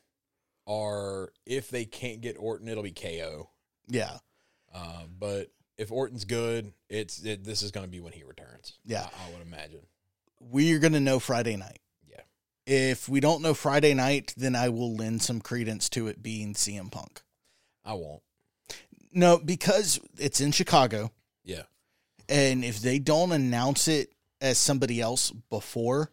[0.66, 3.50] or if they can't get Orton, it'll be KO.
[3.88, 4.18] Yeah.
[4.74, 8.78] Uh, but if Orton's good, it's it, this is going to be when he returns.
[8.84, 9.02] Yeah.
[9.02, 9.80] I, I would imagine.
[10.40, 11.80] We're going to know Friday night.
[12.08, 12.20] Yeah.
[12.66, 16.54] If we don't know Friday night, then I will lend some credence to it being
[16.54, 17.22] CM Punk.
[17.84, 18.22] I won't.
[19.12, 21.12] No, because it's in Chicago.
[21.44, 21.62] Yeah,
[22.28, 26.12] And if they don't announce it as somebody else before,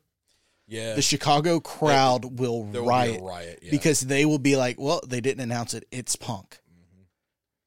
[0.70, 0.96] yeah.
[0.96, 3.16] the Chicago crowd will there will riot.
[3.18, 3.72] be a riot yeah.
[3.72, 5.86] because they will be like, well, they didn't announce it.
[5.92, 6.60] It's Punk.
[6.72, 7.06] Mhm.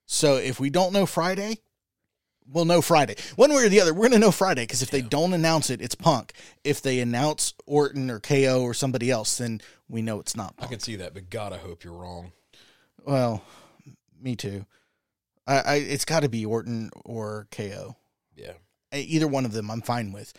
[0.06, 1.58] So if we don't know Friday,
[2.46, 3.16] we'll know Friday.
[3.36, 5.68] One way or the other, we're going to know Friday because if they don't announce
[5.70, 6.32] it, it's Punk.
[6.64, 10.66] If they announce Orton or KO or somebody else, then we know it's not I
[10.66, 12.32] can see that, but God, I hope you're wrong.
[13.04, 13.42] well,
[14.20, 14.64] me too.
[15.46, 17.96] I, I it's got to be Orton or KO.
[18.36, 18.52] Yeah,
[18.92, 20.32] Either one of them, I'm fine with.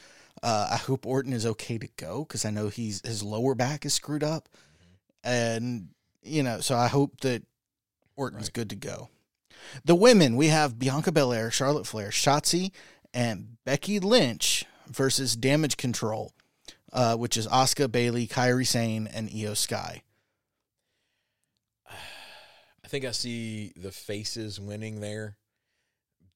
[0.43, 3.85] Uh, I hope Orton is okay to go because I know he's his lower back
[3.85, 4.49] is screwed up,
[5.23, 5.87] and
[6.21, 7.43] you know, so I hope that
[8.17, 8.53] Orton's Right.
[8.53, 9.09] good to go.
[9.85, 12.71] The women, we have Bianca Belair, Charlotte Flair, Shotzi,
[13.13, 16.33] and Becky Lynch versus Damage Control,
[16.91, 20.01] uh, which is Asuka Bayley, Kairi Sane, and Iyo Sky.
[21.89, 25.37] I think I see the faces winning there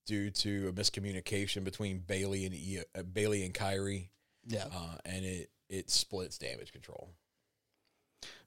[0.07, 4.07] due to a miscommunication between Bayley and uh, Bayley and Kairi,
[4.47, 4.65] Yeah.
[4.73, 7.11] uh, and it it splits damage control.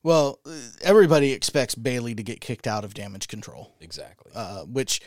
[0.02, 0.40] Well,
[0.80, 3.74] everybody expects Bayley to get kicked out of Damage Control.
[3.80, 4.32] Exactly.
[4.34, 5.02] uh, which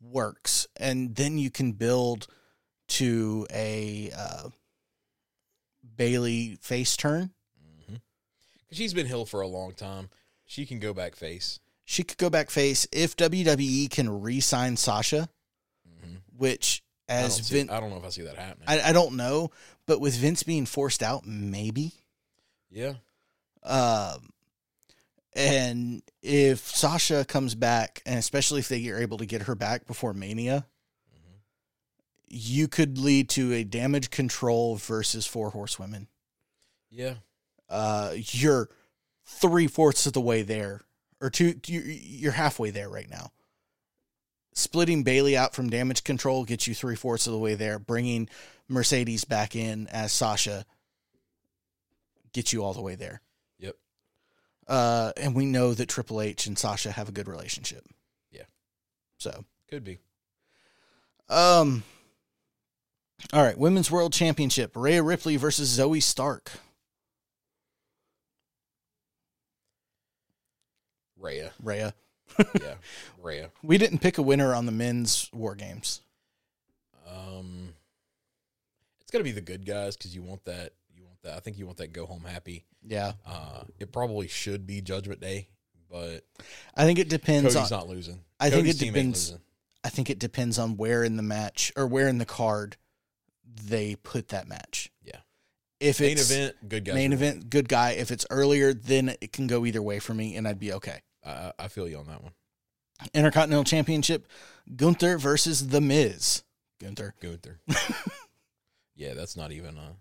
[0.00, 2.26] works, and then you can build
[2.88, 4.48] to a uh,
[5.96, 7.30] Bayley face turn.
[7.62, 7.96] Mm-hmm.
[8.72, 10.08] She's been heel for a long time.
[10.46, 11.60] She can go back face.
[11.84, 15.28] She could go back face if WWE can re-sign Sasha,
[16.40, 18.64] Which I as see, Vin, I don't know if I see that happening.
[18.66, 19.50] I, I don't know,
[19.86, 21.92] but with Vince being forced out, maybe.
[22.70, 22.94] yeah,
[23.62, 24.30] Um,
[25.34, 29.86] and if Sasha comes back, and especially if they are able to get her back
[29.86, 30.66] before Mania,
[31.14, 31.34] Mm-hmm.
[32.28, 36.08] you could lead to a damage control versus four horsewomen.
[36.90, 37.14] yeah.
[37.68, 38.68] Uh, you're
[39.24, 40.80] three fourths of the way there,
[41.20, 41.54] or two.
[41.66, 43.30] You're halfway there right now.
[44.52, 47.78] Splitting Bayley out from damage control gets you three fourths of the way there.
[47.78, 48.28] Bringing
[48.68, 50.64] Mercedes back in as Sasha
[52.32, 53.20] gets you all the way there.
[53.58, 53.76] Yep.
[54.68, 57.84] Uh, and we know that Triple H and Sasha have a good relationship.
[58.30, 58.44] Yeah.
[59.18, 59.98] So, Could be.
[61.28, 61.82] um,
[63.32, 66.50] all right, Women's World Championship: Rhea Ripley versus Zoey Stark.
[71.18, 71.52] Rhea.
[71.62, 71.94] Rhea.
[72.60, 72.74] Yeah.
[73.22, 73.50] Rhea.
[73.62, 76.00] We didn't pick a winner on the men's War Games.
[77.08, 77.74] Um,
[79.00, 80.72] it's gonna be the good guys because you want that.
[80.94, 81.36] You want that.
[81.36, 82.64] I think you want that go home happy.
[82.86, 85.48] Yeah, Uh, it probably should be Judgment Day,
[85.90, 86.24] but
[86.74, 87.78] I think it depends Cody's on.
[87.80, 88.20] not losing.
[88.38, 89.34] I think it depends-
[89.84, 92.76] I think it depends on where in the match or where in the card
[93.44, 94.90] they put that match.
[95.02, 95.20] Yeah.
[95.78, 96.92] If Main it's event, good guy.
[96.94, 97.92] main event, good guy.
[97.92, 101.00] If it's earlier, then it can go either way for me, and I'd be okay.
[101.24, 102.32] I, I feel you on that one.
[103.14, 104.26] Intercontinental Championship:
[104.76, 106.42] Gunther versus The Miz.
[106.80, 107.14] Gunther.
[107.20, 107.60] Gunther.
[108.94, 109.92] yeah, that's not even uh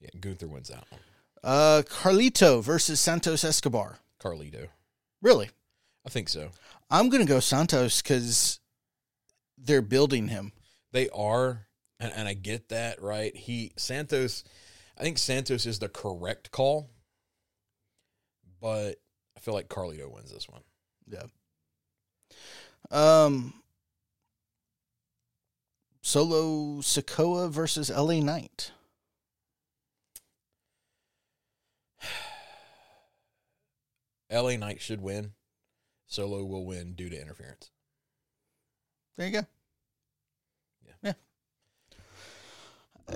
[0.00, 1.00] Yeah, Gunther wins that one.
[1.44, 3.98] Uh, Carlito versus Santos Escobar.
[4.20, 4.68] Carlito.
[5.20, 5.50] Really,
[6.06, 6.50] I think so.
[6.90, 8.60] I'm gonna go Santos because
[9.58, 10.52] they're building him.
[10.92, 11.66] They are,
[11.98, 13.34] and, and I get that, right?
[13.36, 14.44] He Santos
[14.98, 16.90] I think Santos is the correct call,
[18.60, 18.96] but
[19.42, 20.62] feel like Carlito wins this one.
[21.06, 21.24] Yeah.
[22.90, 23.54] Um.
[26.00, 28.72] Solo Sikoa versus LA Knight.
[34.30, 35.32] LA Knight should win.
[36.06, 37.70] Solo will win due to interference.
[39.16, 39.46] There you go.
[40.86, 40.92] Yeah.
[41.02, 41.12] Yeah.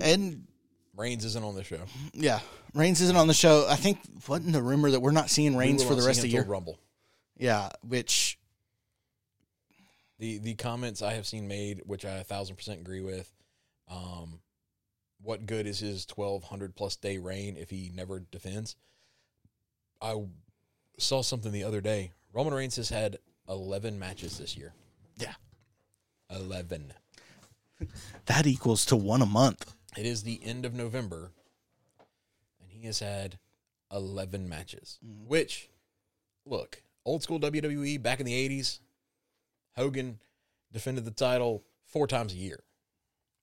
[0.01, 0.47] And
[0.97, 1.81] Reigns isn't on the show.
[2.13, 2.41] yeah,
[2.75, 3.67] Reigns isn't on the show.
[3.69, 3.99] I think
[4.29, 6.45] wasn't the rumor that we're not seeing Reigns We for the rest of the year.
[6.45, 6.79] Rumble.
[7.37, 8.39] Yeah, which
[10.19, 13.31] the the comments I have seen made, which I a thousand percent agree with.
[13.91, 14.41] Um,
[15.23, 18.77] what good is his twelve hundred plus day reign if he never defends?
[20.01, 20.15] I
[20.99, 22.13] saw something the other day.
[22.33, 23.19] Roman Reigns has had
[23.49, 24.73] eleven matches this year.
[25.19, 25.35] Yeah.
[26.31, 26.93] eleven.
[28.27, 29.75] that equals to one a month.
[29.97, 31.33] It is the end of November,
[32.61, 33.39] and he has had
[33.93, 34.99] eleven matches.
[35.05, 35.27] Mm-hmm.
[35.29, 35.69] Which,
[36.45, 38.81] look, old school WWE back in the eighties,
[39.75, 40.19] Hogan
[40.73, 42.63] defended the title four times a year,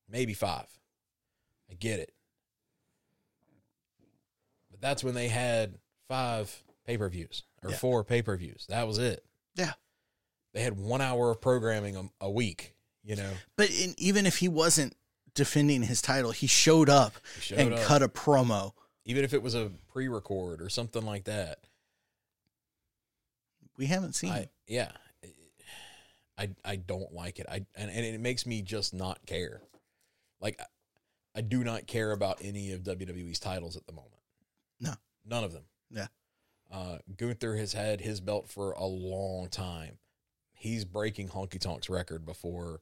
[0.09, 0.67] maybe five.
[1.71, 2.13] I get it,
[4.69, 7.77] but that's when they had five pay per views or Yeah.
[7.77, 8.65] four pay per views.
[8.69, 9.23] That was it.
[9.55, 9.73] Yeah.
[10.53, 12.75] They had one hour of programming a, a week.
[13.05, 14.95] You know, But in, even if he wasn't
[15.35, 17.81] defending his title, he showed up He showed and up.
[17.81, 18.73] cut a promo.
[19.05, 21.59] even if it was a pre-record or something like that.
[23.77, 24.51] We haven't seen I it.
[24.67, 24.91] yeah,
[26.37, 27.47] I I don't like it.
[27.49, 29.61] I and, and it makes me just not care.
[30.39, 30.59] Like
[31.35, 34.11] I do not care about any of WWE's titles at the moment.
[34.79, 34.93] No.
[35.25, 35.63] none of them.
[35.89, 36.07] Yeah.
[36.71, 39.97] Uh, Gunther has had his belt for a long time.
[40.53, 42.81] He's breaking Honky Tonk's record before,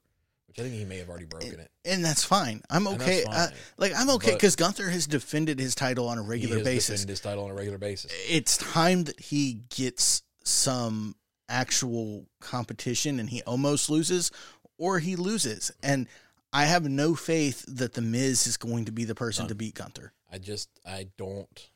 [0.52, 1.72] which I think he may have already broken it.
[1.86, 2.62] And that's fine.
[2.70, 3.24] I'm okay.
[3.24, 3.56] Uh, fine.
[3.78, 6.88] like I'm okay because Gunther has defended his title on a He regular has basis.
[6.88, 8.12] defended his title on a regular basis.
[8.30, 11.16] It's time that he gets some
[11.48, 14.30] actual competition, and he almost loses,
[14.78, 15.72] or he loses.
[15.82, 16.08] And
[16.52, 19.50] I have no faith that the Miz is going to be the person None.
[19.50, 20.12] to beat Gunther.
[20.30, 21.70] I just I don't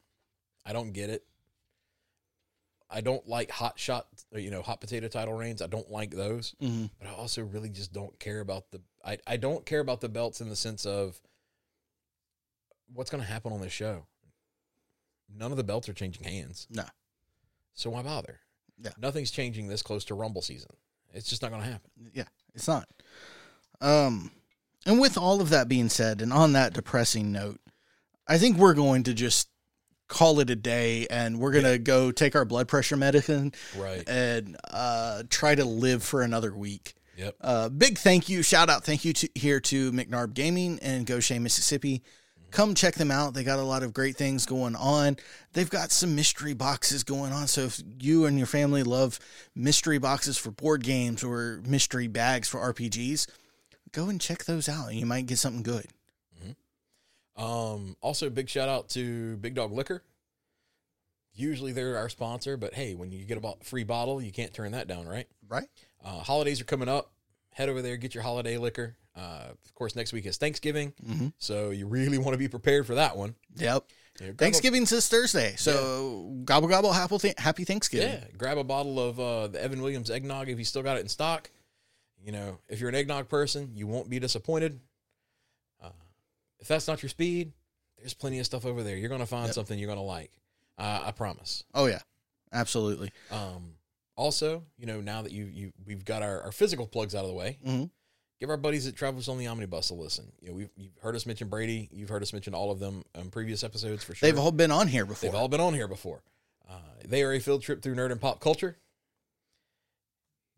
[0.66, 1.24] I don't get it.
[2.90, 5.62] I don't like hot shot you know hot potato title reigns.
[5.62, 6.86] I don't like those, Mm-hmm.
[7.00, 10.10] but I also really just don't care about the I I don't care about the
[10.10, 11.20] belts in the sense of
[12.94, 14.06] what's going to happen on this show.
[15.36, 16.68] None of the belts are changing hands.
[16.70, 16.84] No.
[17.74, 18.40] So why bother?
[18.82, 18.92] Yeah.
[19.00, 20.72] Nothing's changing this close to Rumble season.
[21.14, 21.90] It's just not going to happen.
[22.14, 22.88] Yeah, it's not.
[23.82, 24.32] Um,
[24.86, 27.60] and with all of that being said, and on that depressing note,
[28.28, 29.50] I think we're going to just
[30.08, 34.08] call it a day, and we're gonna go take our blood pressure medicine Right.
[34.08, 36.94] and uh, try to live for another week.
[37.18, 37.36] Yep.
[37.42, 41.42] Uh, big thank you, shout out, thank you to here to McNarb Gaming in Goshen,
[41.44, 42.04] Mississippi.
[42.52, 43.34] Come check them out.
[43.34, 45.18] They got a lot of great things going on.
[45.54, 47.48] They've got some mystery boxes going on.
[47.48, 49.20] So if you and your family love
[49.56, 53.28] mystery boxes for board games or mystery bags for RPGs,
[53.92, 54.94] go and check those out.
[54.94, 55.88] You might get something good.
[57.36, 60.04] Um, also, big shout out to Big Dog Liquor.
[61.34, 64.72] Usually they're our sponsor, but hey, when you get a free bottle, you can't turn
[64.72, 65.28] that down, right?
[65.50, 65.68] Right?
[66.04, 67.12] Uh, holidays are coming up.
[67.52, 68.96] Head over there, get your holiday liquor.
[69.18, 71.34] Uh, of course, next week is Thanksgiving, Mhm.
[71.38, 73.36] so you really want to be prepared for that one.
[73.56, 73.86] Yep.
[74.22, 75.56] Know, Thanksgiving's this Thursday.
[75.58, 78.10] So gobble gobble happy, th- happy Thanksgiving.
[78.12, 81.02] Yeah, grab a bottle of uh, the Evan Williams eggnog if you still got it
[81.02, 81.50] in stock.
[82.24, 84.80] You know, if you're an eggnog person, you won't be disappointed.
[86.60, 87.52] If that's not your speed,
[87.98, 88.96] there's plenty of stuff over there.
[88.98, 89.56] You're gonna find Yep.
[89.56, 90.32] something you're gonna like.
[90.78, 91.64] Uh, I promise.
[91.74, 92.02] Oh yeah.
[92.52, 93.12] Absolutely.
[93.32, 93.76] Um,
[94.16, 97.30] also, you know, now that you you we've got our, our physical plugs out of
[97.30, 97.90] the way, Mhm.
[98.40, 100.32] give our buddies at Travels on the Omnibus a listen.
[100.42, 101.90] You know, we've you've heard us mention Brady.
[101.92, 104.28] You've heard us mention all of them on previous episodes for sure.
[104.30, 105.30] They've all been on here before.
[105.30, 106.22] They've all been on here before.
[106.70, 108.78] Uh, they are a field trip through nerd and pop culture.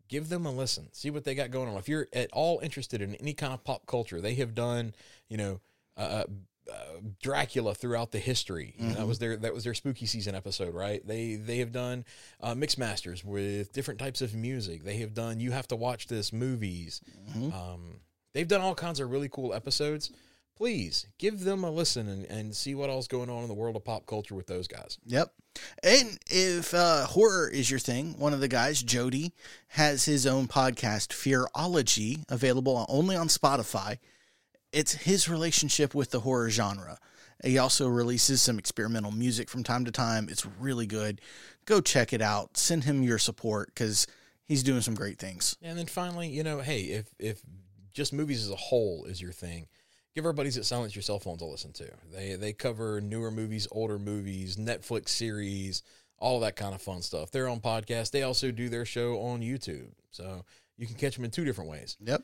[0.08, 0.88] Give them a listen.
[0.92, 1.76] See what they got going on.
[1.76, 4.94] If you're at all interested in any kind of pop culture, they have done,
[5.28, 5.60] you know,
[5.98, 6.24] uh,
[6.70, 6.74] uh,
[7.22, 8.74] Dracula throughout the history.
[8.78, 11.06] Know, that was their that was their spooky season episode, right?
[11.06, 12.04] They they have done
[12.40, 14.84] uh, mix masters with different types of music.
[14.84, 17.00] They have done you have to watch this movies.
[17.54, 18.00] Um,
[18.34, 20.10] they've done all kinds of really cool episodes.
[20.56, 23.76] Please give them a listen and, and see what else going on in the world
[23.76, 24.98] of pop culture with those guys.
[25.06, 25.32] Yep.
[25.84, 29.32] And if uh, horror is your thing, one of the guys, Jody,
[29.68, 33.98] has his own podcast, Fearology, available only on Spotify.
[34.72, 36.98] It's his relationship with the horror genre.
[37.44, 40.28] He also releases some experimental music from time to time.
[40.28, 41.20] It's really good.
[41.66, 42.56] Go check it out.
[42.56, 44.06] Send him your support because
[44.44, 45.56] he's doing some great things.
[45.62, 47.40] And then finally, you know, hey, if if
[47.92, 49.68] just movies as a whole is your thing,
[50.14, 51.88] give our buddies at Silence Your Cell Phones a listen to.
[52.12, 55.82] They they cover newer movies, older movies, Netflix series,
[56.18, 57.30] all that kind of fun stuff.
[57.30, 58.10] They're on podcast.
[58.10, 60.44] They also do their show on YouTube, so
[60.76, 61.96] you can catch them in two different ways.
[62.00, 62.22] Yep.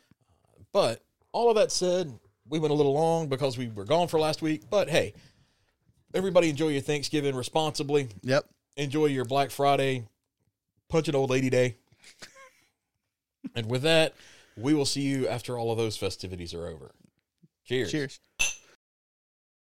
[0.73, 2.19] But all of that said,
[2.49, 4.63] we went a little long because we were gone for last week.
[4.71, 5.15] But hey,
[6.13, 8.09] everybody enjoy your Thanksgiving responsibly.
[8.23, 8.47] Yep.
[8.77, 10.07] Enjoy your Black Friday,
[10.89, 11.77] punch an old lady day.
[13.55, 14.15] and with that,
[14.57, 16.93] we will see you after all of those festivities are over.
[17.65, 17.91] Cheers.
[17.91, 18.21] Cheers.